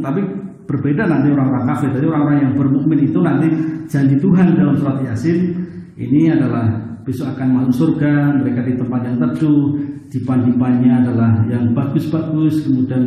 [0.00, 0.20] tapi
[0.64, 3.48] berbeda nanti orang-orang kafir jadi orang-orang yang bermukmin itu nanti
[3.90, 5.52] janji Tuhan dalam surat Yasin
[5.98, 6.72] ini adalah
[7.04, 9.76] besok akan masuk surga mereka di tempat yang teduh
[10.08, 13.04] dipan-dipannya adalah yang bagus-bagus kemudian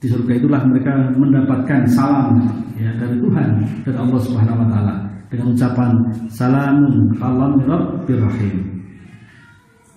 [0.00, 2.40] di surga itulah mereka mendapatkan salam
[2.78, 3.48] ya dari Tuhan
[3.84, 4.94] dari Allah Subhanahu wa taala
[5.28, 5.90] dengan ucapan
[6.32, 8.79] salamun qalam rabbir rahim.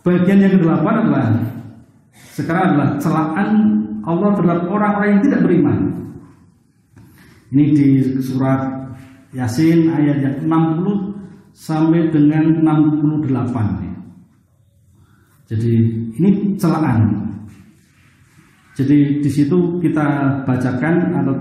[0.03, 1.25] Bagian yang kedelapan adalah
[2.35, 3.49] sekarang adalah celaan
[4.03, 5.79] Allah terhadap orang-orang yang tidak beriman.
[7.55, 7.87] Ini di
[8.19, 8.67] surat
[9.31, 13.93] Yasin ayat yang 60 sampai dengan 68 ya.
[15.53, 15.73] Jadi
[16.19, 17.23] ini celaan
[18.73, 20.05] jadi di situ kita
[20.49, 21.33] bacakan atau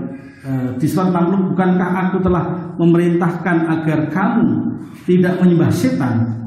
[0.45, 2.45] e, di surat 60 bukankah aku telah
[2.77, 4.77] memerintahkan agar kamu
[5.09, 6.42] tidak menyembah setan?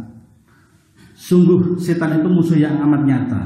[1.27, 3.43] Sungguh setan itu musuh yang amat nyata.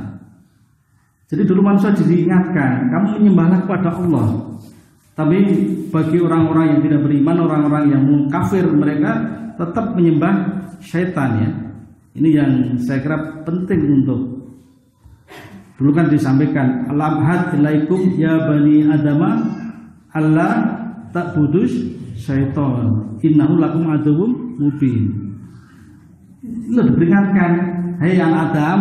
[1.33, 4.29] Jadi dulu manusia diingatkan, kamu menyembahlah kepada Allah.
[5.17, 5.39] Tapi
[5.89, 9.17] bagi orang-orang yang tidak beriman, orang-orang yang kafir, mereka
[9.57, 10.35] tetap menyembah
[10.85, 11.51] setan ya.
[12.21, 14.41] Ini yang saya kira penting untuk
[15.81, 19.49] Dulu kan disampaikan Alhamdulillah ilaikum ya bani adama
[20.13, 20.77] Allah
[21.09, 21.73] tak putus
[22.21, 25.30] syaiton innahu lakum aduwwum mubin.
[26.45, 27.53] Lo diperingatkan,
[28.01, 28.79] hei yang Adam,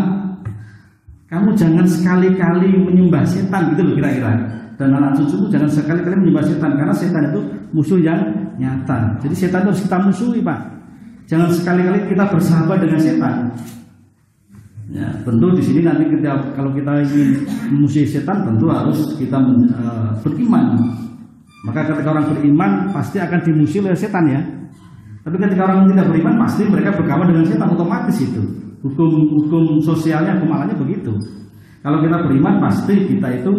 [1.28, 4.32] kamu jangan sekali-kali menyembah setan gitu loh kira-kira.
[4.80, 7.41] Dan anak cucumu jangan sekali-kali menyembah setan karena setan itu
[7.76, 8.22] musuh yang
[8.56, 9.19] nyata.
[9.19, 10.60] Jadi setan itu harus kita musuhi, Pak.
[11.28, 13.36] Jangan sekali-kali kita bersahabat dengan setan.
[14.89, 17.45] Ya, tentu di sini nanti kita kalau kita ingin
[17.78, 20.95] musuh setan tentu harus kita uh, beriman.
[21.67, 24.41] Maka ketika orang beriman pasti akan dimusuhi oleh setan ya.
[25.23, 28.43] Tapi ketika orang tidak beriman pasti mereka berkawan dengan setan otomatis itu.
[28.79, 31.12] Hukum hukum sosialnya kemalannya begitu.
[31.84, 33.51] Kalau kita beriman pasti kita itu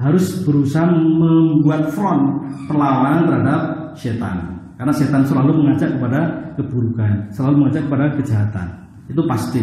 [0.00, 3.60] harus berusaha membuat front perlawanan terhadap
[3.96, 4.36] setan.
[4.80, 6.20] Karena setan selalu mengajak kepada
[6.56, 8.68] keburukan, selalu mengajak kepada kejahatan.
[9.12, 9.60] Itu pasti.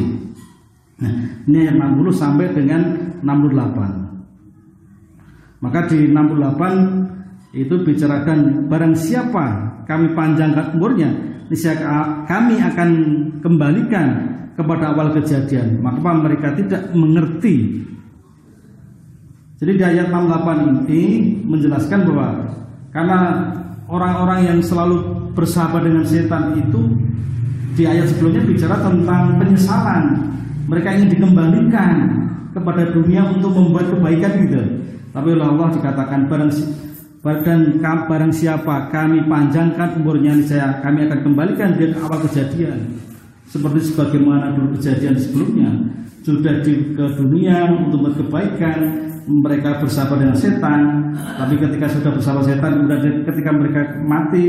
[0.98, 1.14] Nah,
[1.46, 2.82] ini ayat 60 sampai dengan
[3.26, 5.58] 68.
[5.58, 11.10] Maka di 68 itu bicarakan barang siapa kami panjangkan umurnya,
[11.48, 12.90] niscaya kami akan
[13.40, 14.08] kembalikan
[14.60, 15.80] kepada awal kejadian.
[15.80, 17.88] Maka mereka tidak mengerti.
[19.58, 22.46] Jadi di ayat 68 ini menjelaskan bahwa
[22.94, 23.20] karena
[23.90, 25.02] orang-orang yang selalu
[25.34, 26.94] bersahabat dengan setan itu
[27.74, 30.04] di ayat sebelumnya bicara tentang penyesalan
[30.68, 31.94] mereka ingin dikembalikan
[32.52, 34.62] kepada dunia untuk membuat kebaikan gitu.
[35.16, 36.52] Tapi oleh Allah dikatakan barang
[37.44, 43.00] dan barang siapa kami panjangkan umurnya saya kami akan kembalikan dia ke awal kejadian.
[43.48, 45.72] Seperti sebagaimana dulu kejadian sebelumnya.
[46.24, 50.82] Sudah di ke dunia untuk berkebaikan mereka bersahabat dengan setan.
[51.16, 54.46] Tapi ketika sudah bersahabat setan kemudian ketika mereka mati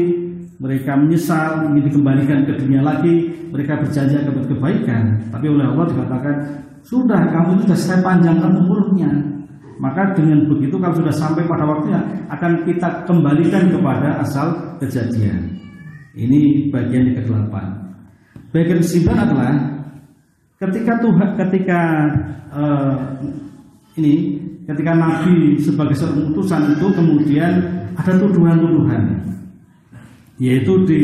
[0.59, 5.03] mereka menyesal ingin dikembalikan ke dunia lagi mereka berjanji akan berkebaikan.
[5.31, 6.35] Tapi oleh Allah dikatakan
[6.83, 9.38] sudah kamu sudah saya panjangkan umurnya
[9.79, 14.47] maka dengan begitu kalau sudah sampai pada waktunya akan kita kembalikan kepada asal
[14.83, 15.59] kejadian.
[16.19, 17.79] Ini bagian yang ke-8
[18.53, 19.53] bagian ke-9 adalah
[20.57, 21.81] ketika Tuhan ketika
[22.53, 22.97] uh,
[23.99, 27.53] ini ketika Nabi sebagai seorang utusan itu kemudian
[27.97, 29.03] ada tuduhan-tuduhan.
[30.39, 31.01] Yaitu di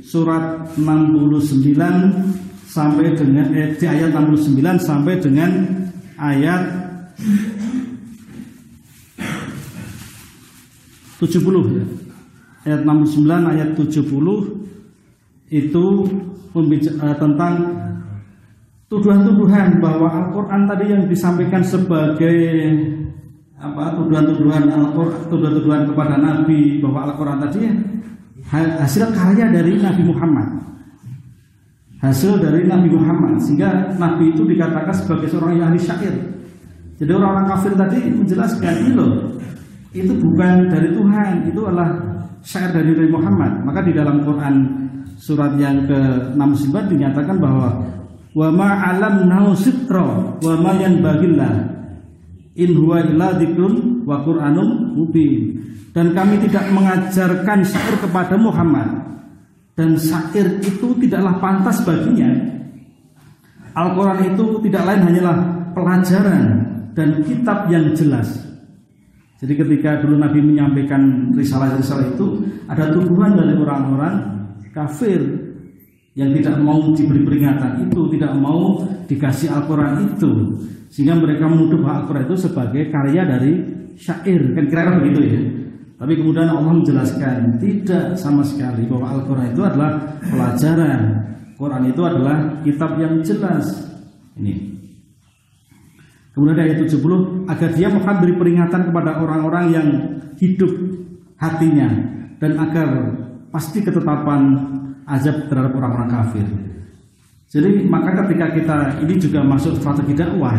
[0.00, 1.76] surat 69
[2.64, 5.50] sampai dengan eh, di ayat 69 sampai dengan
[6.16, 6.62] ayat
[11.22, 11.84] 70 ya.
[12.62, 14.02] Ayat 69 ayat 70
[15.54, 15.84] itu
[16.50, 17.54] membicara, eh, tentang
[18.90, 22.36] tuduhan-tuduhan bahwa Al-Qur'an tadi yang disampaikan sebagai
[23.56, 27.70] apa tuduhan-tuduhan Al-Qur'an tuduhan-tuduhan kepada Nabi bahwa Al-Qur'an tadi
[28.52, 30.48] hasil karya dari Nabi Muhammad
[32.04, 36.12] hasil dari Nabi Muhammad sehingga Nabi itu dikatakan sebagai seorang yang ahli syair
[37.00, 39.31] jadi orang-orang kafir tadi menjelaskan ini loh
[39.92, 41.92] itu bukan dari Tuhan itu adalah
[42.40, 43.52] syair dari Nabi Muhammad.
[43.60, 44.54] Maka di dalam Quran
[45.20, 47.68] surat yang ke-69 dinyatakan bahwa
[48.32, 51.52] wa ma alam sitra wa ma yanbagillah
[52.56, 55.60] in huwa illa dzikrun wa qur'anum mubin.
[55.92, 58.88] Dan kami tidak mengajarkan syair kepada Muhammad.
[59.76, 62.32] Dan syair itu tidaklah pantas baginya.
[63.76, 65.36] Al-Quran itu tidak lain hanyalah
[65.76, 66.44] pelajaran
[66.92, 68.51] dan kitab yang jelas
[69.42, 74.14] jadi ketika dulu Nabi menyampaikan risalah-risalah itu ada tuduhan dari orang-orang
[74.70, 75.18] kafir
[76.14, 80.30] yang tidak mau diberi peringatan itu, tidak mau dikasih Al-Quran itu,
[80.94, 83.52] sehingga mereka menuduh Al-Quran itu sebagai karya dari
[83.98, 85.42] syair, kan kira-kira begitu ya.
[85.98, 89.90] Tapi kemudian Allah menjelaskan tidak sama sekali bahwa Al-Quran itu adalah
[90.22, 91.00] pelajaran,
[91.58, 93.90] Quran itu adalah kitab yang jelas.
[94.38, 94.54] Ini.
[96.32, 99.88] Kemudian ayat 70 agar dia memberi peringatan kepada orang-orang yang
[100.40, 100.72] hidup
[101.36, 101.92] hatinya
[102.40, 102.88] dan agar
[103.52, 104.56] pasti ketetapan
[105.04, 106.46] azab terhadap orang-orang kafir.
[107.52, 110.56] Jadi maka ketika kita ini juga masuk strategi dakwah.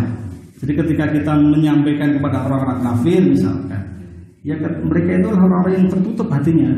[0.62, 3.82] Jadi ketika kita menyampaikan kepada orang-orang kafir misalkan,
[4.46, 6.70] ya mereka itu orang-orang yang tertutup hatinya.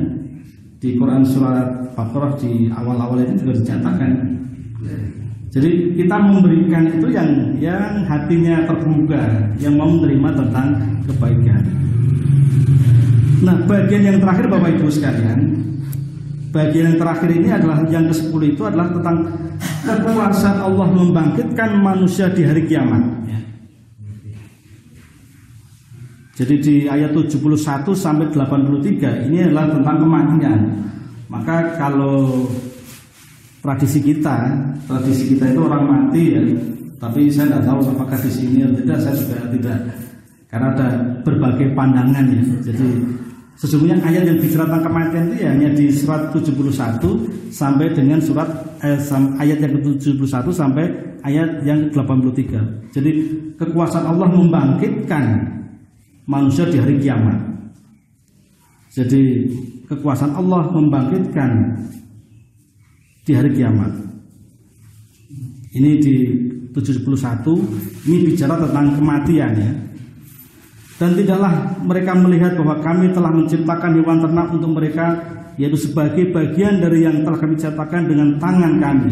[0.80, 4.12] Di Quran surat Baqarah di awal-awal itu juga dinyatakan.
[5.56, 10.68] Jadi kita memberikan itu yang yang hatinya terbuka, yang mau menerima tentang
[11.08, 11.64] kebaikan.
[13.40, 15.40] Nah, bagian yang terakhir Bapak Ibu sekalian,
[16.52, 19.32] bagian yang terakhir ini adalah yang ke-10 itu adalah tentang
[19.88, 23.04] kekuasaan Allah membangkitkan manusia di hari kiamat.
[26.36, 30.60] Jadi di ayat 71 sampai 83 ini adalah tentang kematian.
[31.32, 32.44] Maka kalau
[33.66, 34.38] tradisi kita,
[34.86, 36.42] tradisi kita itu orang mati ya.
[37.02, 39.78] Tapi saya tidak tahu apakah di sini atau tidak, saya juga tidak
[40.48, 40.88] karena ada
[41.26, 42.42] berbagai pandangan ya.
[42.72, 42.88] Jadi
[43.56, 47.00] Sesungguhnya ayat yang bicara tentang kematian itu ya hanya di surat 71
[47.56, 48.52] sampai dengan surat
[48.84, 49.00] eh,
[49.40, 50.92] ayat yang ke-71 sampai
[51.24, 52.92] ayat yang 83.
[52.92, 53.12] Jadi
[53.56, 55.24] kekuasaan Allah membangkitkan
[56.28, 57.40] manusia di hari kiamat.
[58.92, 59.48] Jadi
[59.88, 61.80] kekuasaan Allah membangkitkan
[63.26, 63.92] di hari kiamat.
[65.76, 66.16] Ini di
[66.72, 69.72] 71 ini bicara tentang kematian ya.
[70.96, 75.20] Dan tidaklah mereka melihat bahwa kami telah menciptakan hewan ternak untuk mereka
[75.60, 79.12] yaitu sebagai bagian dari yang telah kami ciptakan dengan tangan kami.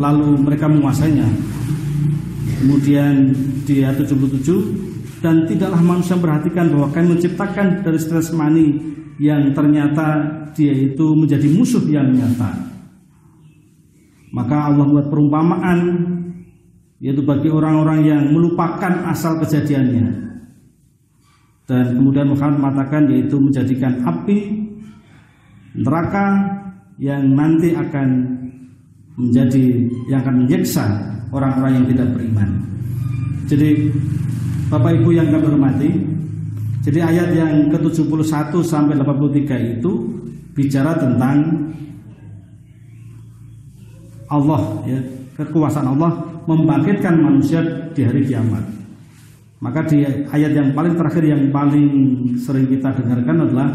[0.00, 1.28] Lalu mereka menguasainya.
[2.62, 3.30] Kemudian
[3.62, 8.78] di ayat 77 dan tidaklah manusia memperhatikan bahwa kami menciptakan dari stres mani
[9.22, 12.71] yang ternyata dia itu menjadi musuh yang nyata.
[14.32, 15.78] Maka Allah buat perumpamaan
[17.02, 20.22] yaitu bagi orang-orang yang melupakan asal kejadiannya
[21.72, 24.38] dan kemudian Muhammad mengatakan yaitu menjadikan api
[25.78, 26.26] neraka
[26.98, 28.08] yang nanti akan
[29.16, 30.84] menjadi yang akan menyiksa
[31.32, 32.48] orang-orang yang tidak beriman.
[33.48, 33.88] Jadi
[34.68, 35.90] Bapak Ibu yang kami hormati,
[36.80, 39.92] jadi ayat yang ke-71 sampai 83 itu
[40.56, 41.36] bicara tentang
[44.32, 44.96] Allah ya,
[45.36, 46.10] kekuasaan Allah
[46.48, 47.60] membangkitkan manusia
[47.92, 48.64] di hari kiamat.
[49.62, 51.86] Maka di ayat yang paling terakhir yang paling
[52.34, 53.68] sering kita dengarkan adalah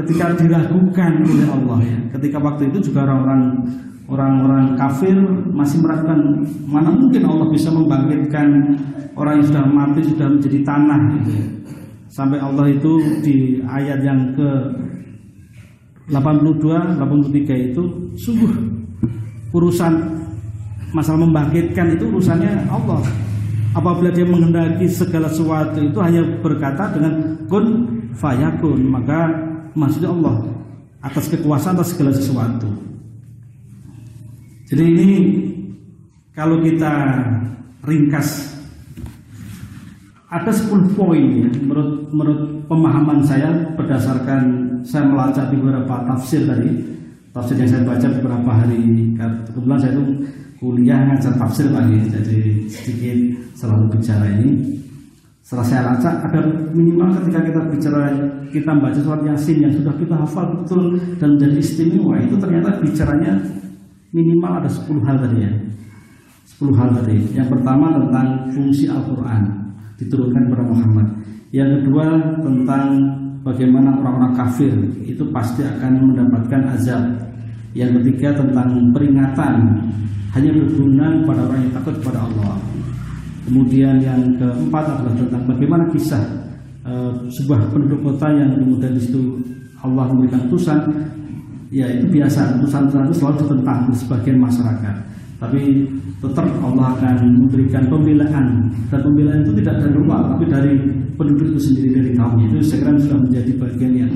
[0.00, 1.98] ketika diragukan oleh Allah ya.
[2.18, 3.62] Ketika waktu itu juga orang-orang
[4.10, 5.14] orang-orang kafir
[5.54, 8.48] masih meragukan mana mungkin Allah bisa membangkitkan
[9.14, 11.46] orang yang sudah mati sudah menjadi tanah gitu ya.
[12.12, 14.50] Sampai Allah itu di ayat yang ke
[16.10, 17.82] 82 83 itu
[18.18, 18.71] sungguh
[19.52, 19.92] urusan
[20.92, 23.00] masalah membangkitkan itu urusannya Allah.
[23.72, 29.32] Apabila dia menghendaki segala sesuatu itu hanya berkata dengan kun fayakun maka
[29.72, 30.44] maksudnya Allah
[31.00, 32.68] atas kekuasaan atas segala sesuatu.
[34.68, 35.08] Jadi ini
[36.36, 36.92] kalau kita
[37.84, 38.52] ringkas
[40.32, 46.91] ada 10 poin ya menurut menurut pemahaman saya berdasarkan saya melacak di beberapa tafsir tadi
[47.32, 48.80] tafsir yang saya baca beberapa hari
[49.16, 50.04] kebetulan saya itu
[50.60, 52.38] kuliah ngajar tafsir lagi jadi
[52.70, 53.18] sedikit
[53.58, 54.78] selalu bicara ini.
[55.42, 58.02] Setelah saya lacak ada minimal ketika kita bicara
[58.54, 63.42] kita baca surat yasin yang sudah kita hafal betul dan menjadi istimewa itu ternyata bicaranya
[64.14, 65.52] minimal ada 10 hal tadi ya.
[66.46, 67.16] 10 hal tadi.
[67.34, 69.42] Yang pertama tentang fungsi Al-Quran
[69.98, 71.06] diturunkan kepada Muhammad.
[71.50, 72.06] Yang kedua
[72.38, 72.86] tentang
[73.42, 74.72] bagaimana orang-orang kafir
[75.02, 77.02] itu pasti akan mendapatkan azab
[77.74, 79.54] yang ketiga tentang peringatan
[80.32, 82.56] hanya berguna pada orang yang takut kepada Allah.
[83.42, 86.22] Kemudian yang keempat adalah tentang bagaimana kisah
[86.86, 86.92] e,
[87.28, 89.42] sebuah penduduk kota yang kemudian di situ
[89.82, 90.78] Allah memberikan utusan.
[91.72, 95.11] Ya itu biasa utusan itu selalu ditentang di sebagian masyarakat.
[95.42, 95.90] Tapi
[96.22, 98.70] tetap Allah akan memberikan pembelaan.
[98.86, 100.72] Dan pembelaan itu tidak dari luar tapi dari
[101.18, 104.14] penduduk itu sendiri dari kaumnya itu kira sudah menjadi bagian yang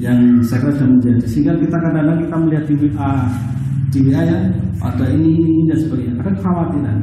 [0.00, 1.24] yang saya sudah menjadi.
[1.28, 3.12] Sehingga kita kadang-kadang kita melihat di WA
[3.92, 4.38] di WA ya
[4.80, 6.14] ada ini ini, ini dan sebagainya.
[6.24, 6.98] Ada kekhawatiran.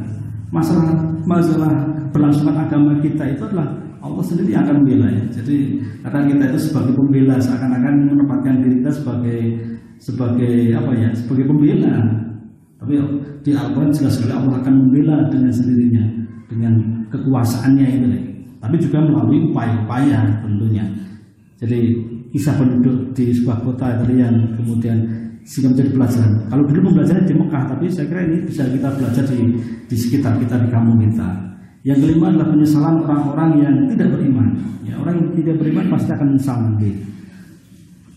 [0.49, 0.89] Masalah
[1.29, 1.73] masalah
[2.09, 3.69] berlangsungan agama kita itu adalah
[4.01, 5.23] Allah sendiri yang akan membela ya.
[5.29, 9.41] Jadi kadang kita itu sebagai pembela seakan-akan menempatkan diri kita sebagai
[10.01, 12.25] sebagai apa ya sebagai pembela
[12.77, 12.93] tapi
[13.41, 16.03] di Al-Quran jelas sekali Allah akan membela dengan sendirinya,
[16.45, 16.73] dengan
[17.09, 18.07] kekuasaannya itu.
[18.57, 20.85] Tapi juga melalui upaya-upaya tentunya.
[21.57, 21.79] Jadi
[22.33, 24.97] kisah penduduk di sebuah kota tadi yang kemudian
[25.47, 26.31] sehingga menjadi pelajaran.
[26.51, 29.39] Kalau dulu pembelajaran di Mekah, tapi saya kira ini bisa kita belajar di,
[29.87, 31.29] di sekitar kita di kampung kita.
[31.87, 34.47] Yang kelima adalah penyesalan orang-orang yang tidak beriman.
[34.83, 36.91] Ya, orang yang tidak beriman pasti akan menyesal nanti.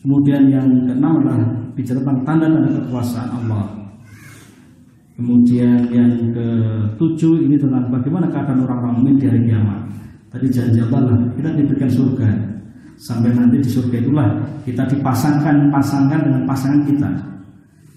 [0.03, 1.39] Kemudian yang keenam adalah
[1.79, 3.63] bicara tentang tanda-tanda kekuasaan Allah.
[5.21, 9.85] Kemudian yang ketujuh ini tentang bagaimana keadaan orang-orang mukmin di hari kiamat.
[10.33, 12.29] Tadi janji lah, kita diberikan surga.
[12.97, 14.29] Sampai nanti di surga itulah
[14.65, 17.11] kita dipasangkan pasangkan dengan pasangan kita.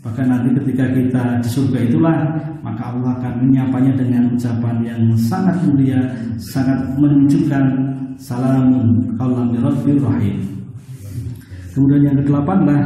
[0.03, 2.15] Bahkan nanti ketika kita di surga itulah
[2.59, 6.03] maka Allah akan menyapanya dengan ucapan yang sangat mulia,
[6.35, 7.63] sangat menunjukkan
[8.19, 10.43] salamun kaulam rahim.
[11.71, 12.81] Kemudian yang kedelapan lah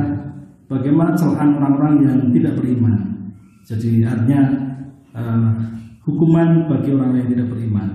[0.69, 3.16] bagaimana celaan orang-orang yang tidak beriman.
[3.67, 4.41] Jadi artinya
[5.11, 5.51] uh,
[6.07, 7.89] hukuman bagi orang yang tidak beriman.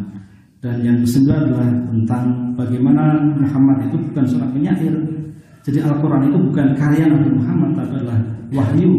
[0.62, 4.94] Dan yang kesembilan adalah tentang bagaimana Muhammad itu bukan seorang penyair.
[5.64, 8.18] Jadi Al-Quran itu bukan karya Nabi Muhammad, tapi adalah
[8.52, 8.92] wahyu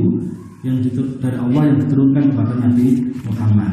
[0.63, 0.80] yang
[1.19, 2.88] dari Allah yang diturunkan kepada Nabi
[3.24, 3.71] Muhammad.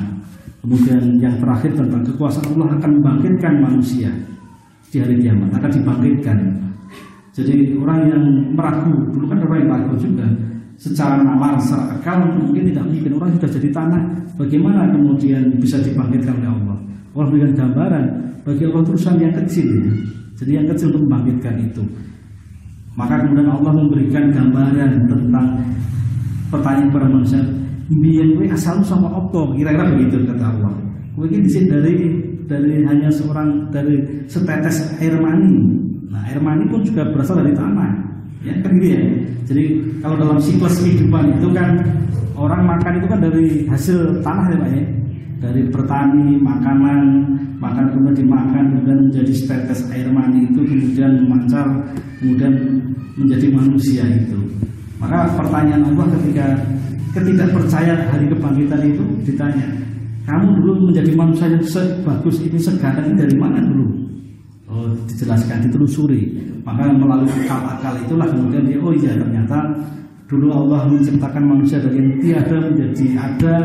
[0.60, 4.12] Kemudian yang terakhir tentang kekuasaan Allah akan membangkitkan manusia
[4.92, 6.38] di hari kiamat, akan dibangkitkan.
[7.30, 8.22] Jadi orang yang
[8.52, 10.26] meragu, dulu kan orang yang ragu juga,
[10.80, 14.02] secara nalar, secara akal mungkin tidak mungkin orang sudah jadi tanah.
[14.40, 16.76] Bagaimana kemudian bisa dibangkitkan oleh Allah?
[17.12, 18.04] Allah berikan gambaran
[18.48, 19.92] bagi Allah terusan yang kecil ya.
[20.40, 21.84] Jadi yang kecil untuk membangkitkan itu.
[22.96, 25.46] Maka kemudian Allah memberikan gambaran tentang
[26.48, 27.44] pertanyaan para manusia.
[27.90, 30.72] Biar gue asal sama opo kira-kira begitu kata Allah.
[31.20, 31.94] Ini di sini dari
[32.48, 35.76] dari hanya seorang dari setetes air mani.
[36.08, 38.09] Nah air mani pun juga berasal dari tanah
[38.44, 39.02] ya kan gitu ya.
[39.50, 39.64] Jadi
[40.00, 41.82] kalau dalam siklus kehidupan itu kan
[42.38, 44.82] orang makan itu kan dari hasil tanah ya pak ya.
[45.40, 47.00] Dari bertani makanan
[47.60, 51.66] makan kemudian dimakan kemudian menjadi setetes air mani itu kemudian memancar
[52.20, 52.52] kemudian
[53.16, 54.36] menjadi manusia itu.
[55.00, 56.46] Maka pertanyaan Allah ketika
[57.16, 59.66] ketidakpercayaan hari kebangkitan itu ditanya
[60.28, 63.86] kamu dulu menjadi manusia yang sebagus ini segala ini dari mana dulu?
[64.70, 69.58] Oh, dijelaskan ditelusuri maka melalui akal-akal itulah kemudian dia oh iya ternyata
[70.30, 73.56] dulu Allah menciptakan manusia dari yang tiada menjadi ada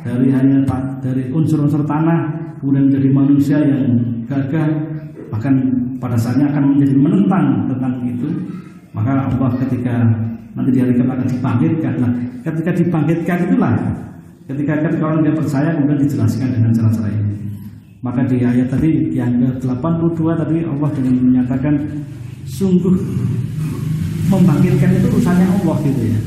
[0.00, 0.64] dari hanya
[1.04, 2.32] dari unsur-unsur tanah
[2.64, 4.96] kemudian menjadi manusia yang gagah
[5.28, 5.54] bahkan
[5.98, 8.28] pada saatnya akan menjadi menentang tentang itu.
[8.96, 9.94] Maka Allah ketika
[10.56, 11.94] nanti di hari akan dibangkitkan.
[12.00, 13.72] Nah ketika dibangkitkan itulah
[14.46, 17.34] ketika ketika orang dia percaya kemudian dijelaskan dengan cara-cara ini.
[18.00, 21.74] Maka di ayat tadi yang ke-82 tadi Allah dengan menyatakan
[22.46, 22.94] sungguh
[24.30, 26.20] membangkitkan itu urusannya Allah gitu ya.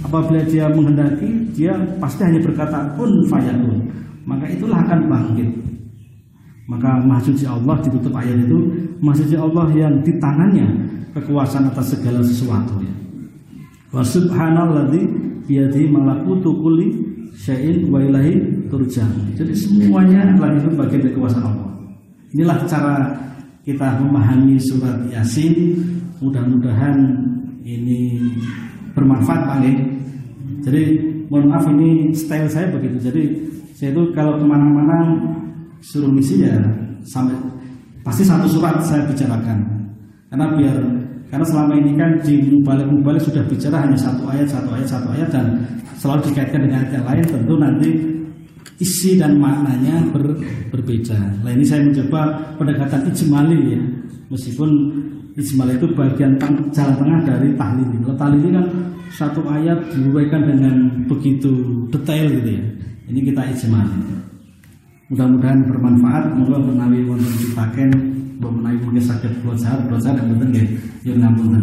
[0.00, 3.86] Apabila dia menghendaki, dia pasti hanya berkata pun fayakun.
[4.26, 5.48] Maka itulah akan bangkit.
[6.70, 8.58] Maka mahsuci Allah ditutup ayat itu,
[9.02, 10.66] mahsuci Allah yang di tangannya
[11.14, 12.94] kekuasaan atas segala sesuatu ya.
[13.90, 15.02] Wa subhanalladzi
[15.50, 16.94] biyadihi malakutu kulli
[17.34, 19.34] syai'in wa ilahi turja'un.
[19.34, 21.70] Jadi semuanya adalah itu bagian dari kekuasaan Allah.
[22.30, 22.94] Inilah cara
[23.64, 25.76] kita memahami surat Yasin.
[26.20, 26.96] Mudah-mudahan
[27.64, 28.20] ini
[28.92, 29.58] bermanfaat Pak
[30.60, 30.82] Jadi
[31.32, 33.00] mohon maaf ini style saya begitu.
[33.00, 33.22] Jadi
[33.72, 35.16] saya itu kalau ke mana-mana
[35.80, 36.52] suruh misi ya
[37.08, 37.32] sampai
[38.04, 39.64] pasti satu surat saya bicarakan.
[40.28, 40.76] Karena biar
[41.32, 45.28] karena selama ini kan di mubalik-mubalik sudah bicara hanya satu ayat, satu ayat, satu ayat
[45.32, 45.46] dan
[45.96, 47.90] selalu dikaitkan dengan ayat yang lain tentu nanti
[48.80, 50.40] isi dan maknanya ber,
[50.72, 51.44] berbeda.
[51.44, 53.80] Nah ini saya mencoba pendekatan ijmali ya,
[54.32, 54.70] meskipun
[55.36, 57.88] ijmali itu bagian tang, jalan tengah dari tahlil.
[58.02, 58.66] Kalau tahlil kan
[59.12, 62.64] satu ayat diuraikan dengan begitu detail gitu ya.
[63.12, 64.00] Ini kita ijmali.
[65.10, 66.24] Mudah-mudahan bermanfaat.
[66.38, 67.90] Moga menawi wonten dipakai,
[68.38, 70.64] menawi mungkin sakit saya, buat saya dan betul ya.
[71.04, 71.62] Yang ngapunten.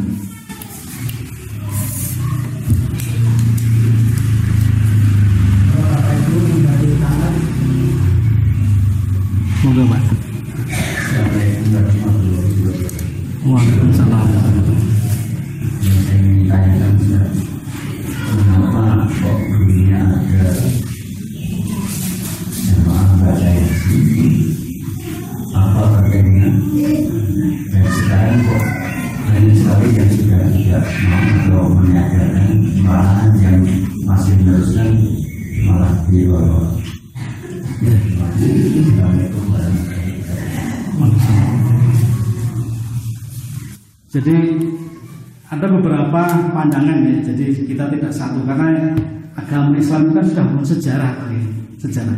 [46.68, 47.16] Pandangan ya.
[47.32, 48.92] Jadi kita tidak satu karena
[49.40, 51.40] agama Islam itu kan sudah sejarah tadi,
[51.80, 52.18] sejarah.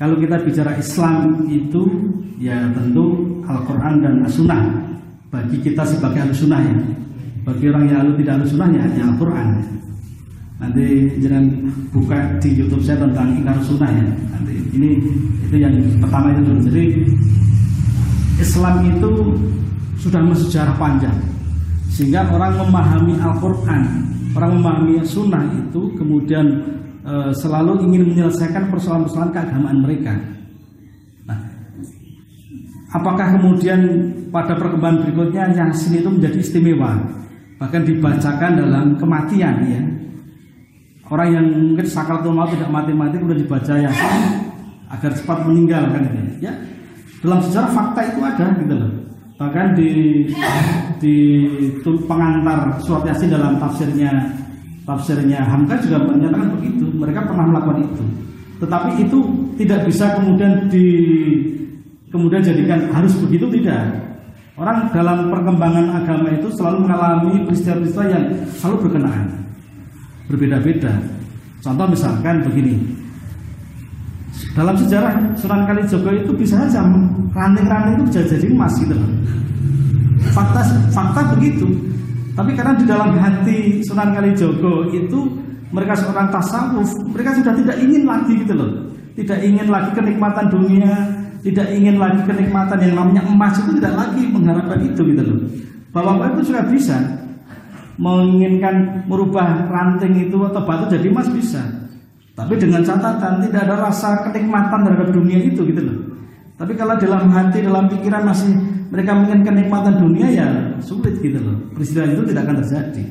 [0.00, 1.82] Kalau kita bicara Islam itu
[2.40, 4.62] ya tentu Al-Quran dan As-Sunnah
[5.28, 6.76] bagi kita sebagai Al-Sunnah ya.
[7.44, 9.48] Bagi orang yang lalu tidak Al-Sunnah ya hanya Al-Quran.
[10.60, 10.86] Nanti
[11.24, 11.44] jangan
[11.88, 14.04] buka di YouTube saya tentang ingkar sunnah ya.
[14.36, 15.00] Nanti ini
[15.48, 15.72] itu yang
[16.04, 16.60] pertama itu dulu.
[16.68, 16.84] Jadi
[18.36, 19.12] Islam itu
[20.00, 21.16] sudah bersejarah panjang
[21.90, 26.46] sehingga orang memahami Al-Quran orang memahami sunnah itu kemudian
[27.02, 30.14] e, selalu ingin menyelesaikan persoalan-persoalan keagamaan mereka.
[31.26, 31.38] Nah,
[32.94, 33.80] apakah kemudian
[34.30, 36.94] pada perkembangan berikutnya Yasin itu menjadi istimewa?
[37.58, 39.82] Bahkan dibacakan dalam kematian ya.
[41.10, 44.22] Orang yang mungkin sakaratul maut tidak mati-mati kemudian dibaca Yasin
[44.90, 46.02] agar cepat meninggal kan
[46.38, 46.54] ya.
[47.20, 48.99] Dalam sejarah fakta itu ada gitu loh
[49.40, 49.88] bahkan di
[51.00, 51.16] di
[52.04, 54.12] pengantar surat yasin dalam tafsirnya
[54.84, 56.84] tafsirnya Hamka juga menyatakan begitu.
[56.92, 58.04] Mereka pernah melakukan itu.
[58.60, 59.18] Tetapi itu
[59.56, 60.86] tidak bisa kemudian di
[62.12, 64.12] kemudian jadikan harus begitu tidak.
[64.60, 68.24] Orang dalam perkembangan agama itu selalu mengalami peristiwa-peristiwa yang
[68.60, 69.24] selalu berkenaan
[70.28, 70.92] berbeda-beda.
[71.64, 72.76] Contoh misalkan begini.
[74.52, 76.84] Dalam sejarah Sunan Kalijogo itu bisa saja
[77.32, 78.96] ranting-ranting itu bisa jadi emas gitu.
[80.30, 80.60] Fakta
[80.94, 81.66] fakta begitu.
[82.34, 85.18] Tapi karena di dalam hati Sunan Kalijogo itu
[85.70, 88.70] mereka seorang tasawuf, mereka sudah tidak ingin lagi gitu loh.
[89.18, 90.92] Tidak ingin lagi kenikmatan dunia,
[91.42, 95.38] tidak ingin lagi kenikmatan yang namanya emas itu tidak lagi mengharapkan itu gitu loh.
[95.90, 96.96] Bapak-bapak itu sudah bisa
[98.00, 101.60] menginginkan merubah ranting itu atau batu jadi emas bisa.
[102.32, 105.98] Tapi dengan catatan tidak ada rasa kenikmatan terhadap dunia itu gitu loh.
[106.56, 108.52] Tapi kalau dalam hati, dalam pikiran masih
[108.90, 110.48] mereka menginginkan kenikmatan dunia ya
[110.82, 111.56] sulit gitu loh.
[111.78, 113.04] Peristiwa itu tidak akan terjadi.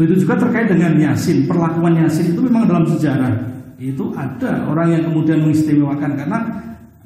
[0.00, 3.52] Begitu juga terkait dengan Yasin, perlakuan Yasin itu memang dalam sejarah
[3.82, 6.38] itu ada orang yang kemudian mengistimewakan karena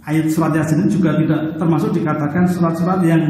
[0.04, 3.22] ayat surat Yasin juga tidak termasuk dikatakan surat-surat yang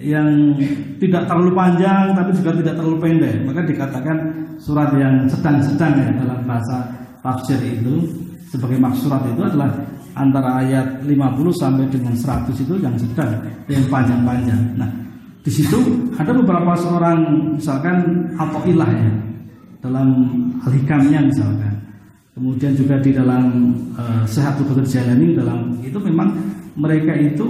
[0.00, 0.56] yang
[0.98, 4.16] tidak terlalu panjang tapi juga tidak terlalu pendek maka dikatakan
[4.58, 6.90] surat yang sedang-sedang ya dalam bahasa
[7.22, 8.08] tafsir itu
[8.50, 9.70] sebagai maksurat itu adalah
[10.12, 11.16] antara ayat 50
[11.56, 13.32] sampai dengan 100 itu yang sedang
[13.68, 14.60] yang panjang-panjang.
[14.76, 14.90] Nah
[15.42, 15.78] di situ
[16.20, 17.18] ada beberapa seorang
[17.58, 19.12] misalkan atau ilah ya
[19.82, 20.08] dalam
[20.62, 21.74] al-hikamnya misalkan.
[22.32, 26.32] Kemudian juga di dalam uh, sehat bekerja ini dalam itu memang
[26.80, 27.44] mereka itu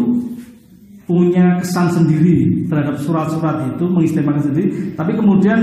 [1.07, 4.91] punya kesan sendiri terhadap surat-surat itu mengistimewakan sendiri.
[4.99, 5.61] Tapi kemudian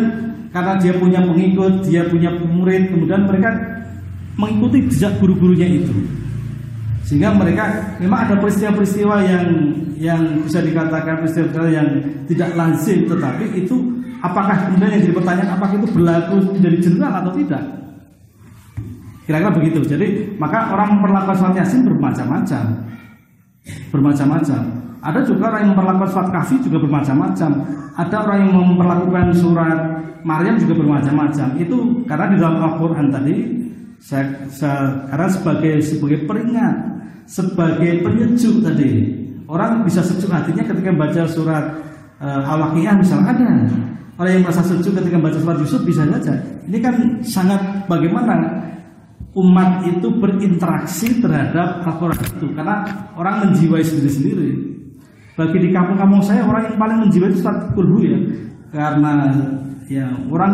[0.49, 3.49] karena dia punya pengikut dia punya murid kemudian mereka
[4.39, 5.93] mengikuti jejak guru-gurunya itu
[7.09, 9.45] sehingga mereka memang ada peristiwa-peristiwa yang
[9.97, 11.89] yang bisa dikatakan peristiwa-peristiwa yang
[12.29, 13.75] tidak lazim tetapi itu
[14.21, 17.63] apakah kemudian yang jadi pertanyaan apakah itu berlaku dari general atau tidak
[19.25, 20.07] kira-kira begitu jadi
[20.37, 22.63] maka orang memperlakukan surat yasin bermacam-macam
[23.89, 24.61] bermacam-macam
[24.99, 27.51] ada juga orang yang memperlakukan surat kafi juga bermacam-macam.
[27.95, 29.79] Ada orang yang memperlakukan surat
[30.27, 31.47] Maryam juga bermacam-macam.
[31.55, 33.35] Itu karena di dalam Al-Quran tadi,
[33.99, 36.75] saya, saya, sebagai sebagai peringat,
[37.27, 39.11] sebagai penyejuk tadi,
[39.45, 41.65] orang bisa sejuk hatinya ketika baca surat
[42.23, 43.51] uh, Al-Waqiah misalnya ada.
[44.19, 46.35] Orang yang merasa sejuk ketika baca surat Yusuf bisa saja.
[46.67, 48.67] Ini kan sangat bagaimana
[49.37, 52.81] umat itu berinteraksi terhadap Al-Quran itu karena
[53.13, 54.49] orang menjiwai sendiri-sendiri
[55.37, 58.19] bagi di kampung-kampung saya orang yang paling menjiwai itu Ustaz Kulhu ya
[58.73, 59.13] karena
[59.85, 60.53] ya orang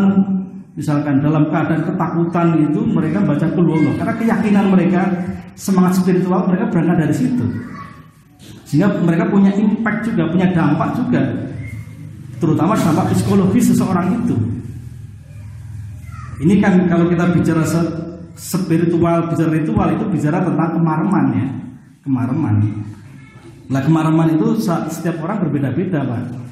[0.75, 5.01] misalkan dalam keadaan ketakutan itu mereka baca kulhu karena keyakinan mereka
[5.55, 7.45] semangat spiritual mereka berangkat dari situ.
[8.67, 11.21] Sehingga mereka punya impact juga punya dampak juga.
[12.43, 14.35] Terutama dampak psikologis seseorang itu.
[16.43, 17.63] Ini kan kalau kita bicara
[18.35, 21.47] spiritual bicara ritual itu bicara tentang kemareman ya.
[22.03, 22.55] Kemareman.
[23.71, 24.61] Nah kemarahan itu
[24.91, 26.44] setiap orang berbeda-beda Pak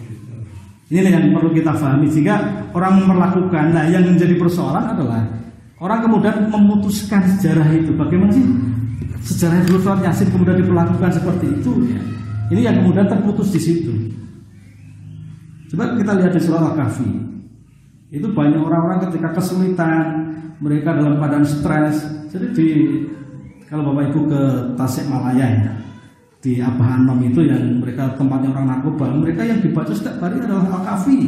[0.93, 2.37] Ini yang perlu kita pahami Sehingga
[2.69, 3.73] orang memperlakukan.
[3.73, 5.25] Nah yang menjadi persoalan adalah
[5.83, 7.91] Orang kemudian memutuskan sejarah itu.
[7.91, 8.45] Bagaimana sih
[9.19, 11.71] sejarah dulu surat Yasin kemudian diperlakukan seperti itu.
[12.55, 13.91] Ini yang kemudian terputus di situ.
[15.73, 17.09] Coba kita lihat di surat Al-Kahfi.
[18.15, 20.31] Itu banyak orang-orang ketika kesulitan
[20.63, 21.99] Mereka dalam keadaan stres.
[22.31, 22.67] Jadi di
[23.67, 24.41] Kalau Bapak Ibu ke
[24.79, 25.73] Tasikmalaya ya
[26.43, 30.67] di Abah Anom itu yang mereka tempatnya orang narkoba, mereka yang dibaca setiap hari adalah
[30.75, 31.19] Al-Kafi.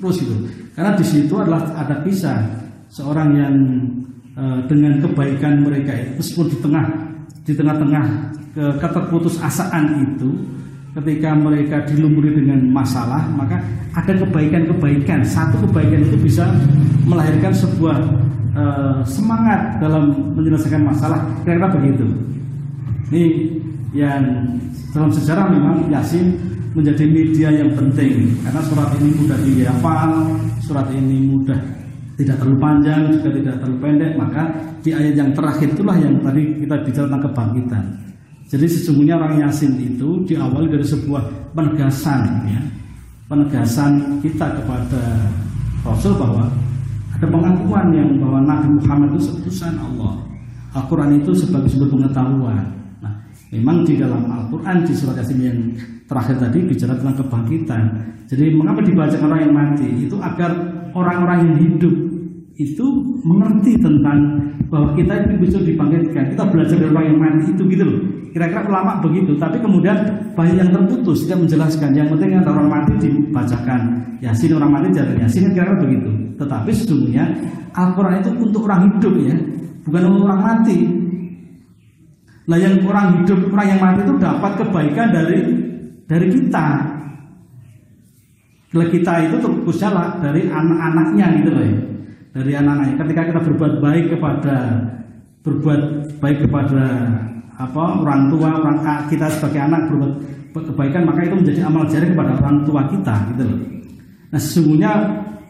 [0.00, 0.34] terus itu.
[0.72, 2.42] Karena di situ adalah ada kisah
[2.88, 3.54] seorang yang
[4.36, 6.84] e, dengan kebaikan mereka itu meskipun di tengah
[7.42, 8.04] di tengah-tengah
[8.52, 10.30] ke keterputusasaan itu
[11.00, 13.56] ketika mereka dilumuri dengan masalah maka
[13.96, 16.44] ada kebaikan-kebaikan satu kebaikan itu bisa
[17.08, 17.96] melahirkan sebuah
[18.52, 18.64] e,
[19.08, 22.06] semangat dalam menyelesaikan masalah kira-kira begitu
[23.08, 23.22] ini
[23.92, 24.24] yang
[24.92, 26.32] dalam sejarah memang Yasin
[26.72, 30.10] menjadi media yang penting karena surat ini mudah dihafal
[30.64, 31.60] surat ini mudah
[32.16, 34.42] tidak terlalu panjang juga tidak terlalu pendek maka
[34.80, 37.84] di ayat yang terakhir itulah yang tadi kita bicara tentang kebangkitan
[38.52, 41.24] jadi sesungguhnya orang Yasin itu diawali dari sebuah
[41.56, 42.60] penegasan ya.
[43.24, 45.32] Penegasan kita kepada
[45.80, 46.52] Rasul bahwa
[47.16, 50.20] ada pengakuan yang bahwa Nabi Muhammad itu utusan Allah.
[50.76, 52.60] Al-Quran itu sebagai sumber pengetahuan.
[53.52, 55.58] Memang di dalam Al-Quran di surat Yasin yang
[56.08, 57.82] terakhir tadi bicara tentang kebangkitan.
[58.24, 60.08] Jadi mengapa dibaca orang yang mati?
[60.08, 60.56] Itu agar
[60.96, 61.94] orang-orang yang hidup
[62.56, 62.86] itu
[63.28, 64.40] mengerti tentang
[64.72, 66.32] bahwa kita itu bisa dibangkitkan.
[66.32, 67.98] Kita belajar dari orang yang mati itu gitu loh.
[68.32, 69.96] Kira-kira ulama begitu, tapi kemudian
[70.32, 71.92] banyak yang terputus tidak menjelaskan.
[71.92, 73.80] Yang penting ada orang mati dibacakan
[74.24, 76.08] Yasin, orang mati jalan Yasin, kira-kira begitu.
[76.40, 77.24] Tetapi sesungguhnya
[77.76, 79.36] Al-Quran itu untuk orang hidup ya,
[79.84, 81.01] bukan untuk orang mati.
[82.42, 85.38] Nah yang orang hidup, orang yang mati itu dapat kebaikan dari
[86.10, 86.66] dari kita.
[88.72, 91.76] Kalau kita itu terkhususnya dari anak-anaknya gitu loh ya.
[92.32, 92.94] Dari anak-anaknya.
[93.04, 94.56] Ketika kita berbuat baik kepada
[95.42, 95.82] berbuat
[96.22, 96.84] baik kepada
[97.58, 98.78] apa orang tua orang
[99.10, 103.42] kita sebagai anak berbuat kebaikan maka itu menjadi amal jari kepada orang tua kita gitu
[103.46, 103.60] loh.
[104.32, 104.92] Nah sesungguhnya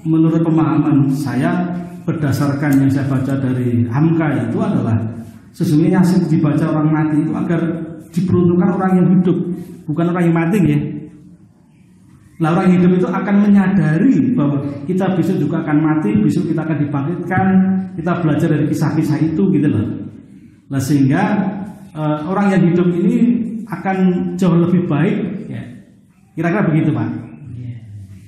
[0.02, 1.62] menurut pemahaman saya
[2.02, 4.98] berdasarkan yang saya baca dari Hamka itu adalah
[5.52, 7.60] sesungguhnya yang dibaca orang mati itu agar
[8.12, 9.38] diperuntukkan orang yang hidup
[9.88, 10.78] bukan orang yang mati ya.
[12.42, 16.76] Nah orang hidup itu akan menyadari bahwa kita besok juga akan mati, besok kita akan
[16.82, 17.46] dibangkitkan,
[17.94, 19.86] kita belajar dari kisah-kisah itu gitu loh.
[20.66, 21.22] Nah sehingga
[21.94, 23.14] uh, orang yang hidup ini
[23.70, 23.96] akan
[24.34, 25.62] jauh lebih baik ya.
[26.34, 27.08] Kira-kira begitu Pak.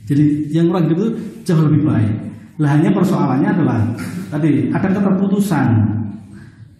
[0.04, 1.10] Jadi yang orang hidup itu
[1.48, 2.12] jauh lebih baik.
[2.60, 3.80] Lah hanya persoalannya adalah
[4.30, 5.68] tadi ada keterputusan.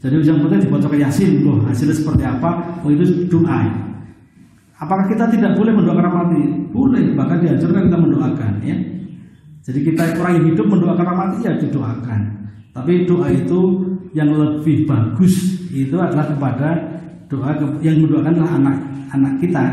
[0.04, 2.76] Jadi ujung penting dibaca ke Yasin, loh hasilnya seperti apa?
[2.84, 3.64] Oh itu doa.
[4.76, 6.40] Apakah kita tidak boleh mendoakan orang mati?
[6.68, 8.76] Boleh, bahkan dianjurkan kita mendoakan ya.
[9.64, 12.20] Jadi kita yang hidup mendoakan orang mati ya didoakan.
[12.76, 13.60] Tapi doa itu
[14.12, 17.00] yang lebih bagus itu adalah kepada
[17.32, 18.76] doa yang mendoakanlah anak
[19.08, 19.64] anak kita.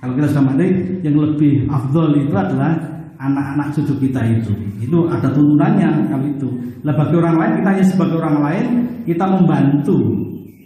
[0.00, 0.66] Kalau kita sudah mati,
[1.04, 4.54] yang lebih afdol itu adalah anak-anak cucu kita itu.
[4.78, 6.48] Itu ada tuntunannya kalau itu.
[6.86, 8.66] Lah bagi orang lain kita hanya sebagai orang lain
[9.02, 9.98] kita membantu,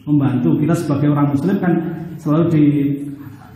[0.05, 1.73] membantu kita sebagai orang muslim kan
[2.21, 2.65] selalu di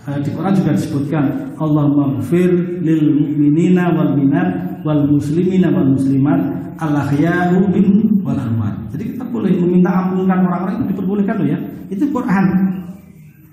[0.08, 1.24] eh, di Quran juga disebutkan
[1.60, 6.40] Allah maghfir lil mu'minina wal minat wal muslimina wal muslimat
[6.80, 8.80] al ahyahu min wal amwat.
[8.96, 11.58] Jadi kita boleh meminta ampunkan orang-orang itu diperbolehkan loh ya.
[11.92, 12.44] Itu Quran.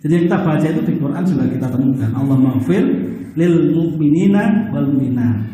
[0.03, 2.11] Jadi kita baca itu di Quran juga kita temukan.
[2.11, 2.83] Allah maghfir
[3.33, 5.53] lil mu'minina wal mu'minat.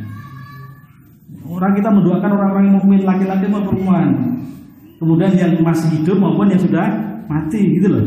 [1.50, 4.08] Orang kita mendoakan orang-orang mukmin laki-laki maupun perempuan.
[5.02, 6.86] Kemudian yang masih hidup maupun yang sudah
[7.26, 8.06] mati gitu loh.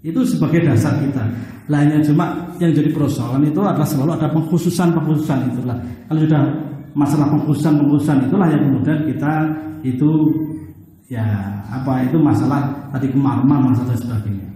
[0.00, 1.20] Itu sebagai dasar kita.
[1.68, 5.76] Lainnya cuma yang jadi persoalan itu adalah selalu ada pengkhususan-pengkhususan itulah.
[6.08, 6.42] Kalau sudah
[6.96, 9.32] masalah pengkhususan-pengkhususan itulah yang kemudian kita
[9.84, 10.10] itu
[11.12, 11.22] ya
[11.68, 14.48] apa itu masalah tadi kemaruman masalah sebagainya.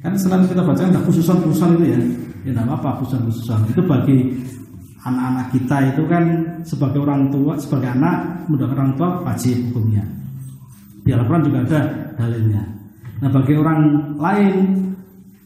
[0.00, 2.00] Kan selalu kita baca ada khususan-khususan itu ya.
[2.44, 3.72] Ya tidak apa khususan-khususan.
[3.72, 4.32] Itu bagi
[5.00, 6.24] anak-anak kita itu kan
[6.64, 10.04] sebagai orang tua, sebagai anak mendoakan orang tua wajib hukumnya.
[11.04, 11.80] Di Al-Quran juga ada
[12.16, 12.62] dalilnya.
[13.20, 13.80] Nah bagi orang
[14.16, 14.54] lain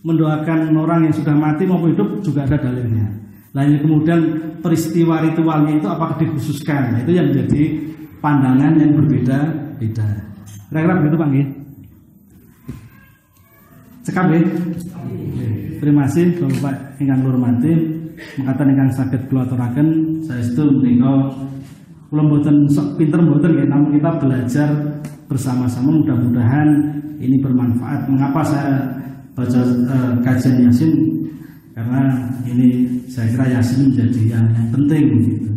[0.04, 3.06] mendoakan orang yang sudah mati maupun hidup juga ada dalilnya.
[3.54, 4.20] Lainnya kemudian
[4.58, 6.90] peristiwa ritualnya itu apakah dikhususkan?
[6.90, 7.62] Nah, itu yang menjadi
[8.18, 10.08] pandangan yang berbeda-beda.
[10.68, 11.30] Kira-kira begitu Pak
[14.04, 14.40] Cekap ya.
[15.80, 17.72] Terima kasih Bapak ingkang hormati
[18.36, 21.32] ingkang sakit kula aturaken saestu menika
[22.08, 24.68] kula mboten sok pinter mboten ya namun kita belajar
[25.24, 26.68] bersama-sama mudah-mudahan
[27.16, 28.04] ini bermanfaat.
[28.12, 28.76] Mengapa saya
[29.32, 30.92] baca uh, kajian Yasin?
[31.74, 32.12] Karena
[32.46, 35.50] ini saya kira Yasin menjadi yang, yang penting gitu.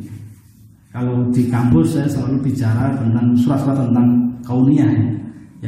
[0.89, 4.07] Kalau di kampus saya selalu bicara tentang surat-surat tentang
[4.41, 5.05] kauniyah ya,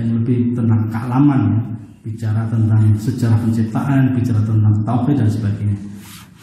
[0.01, 1.61] yang lebih tentang kealaman, ya.
[2.00, 5.78] Bicara tentang sejarah penciptaan, bicara tentang tauhid dan sebagainya.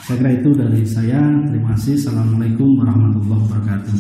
[0.06, 1.18] Saya kira itu dari saya.
[1.48, 1.98] Terima kasih.
[1.98, 3.94] Assalamualaikum warahmatullahi wabarakatuh.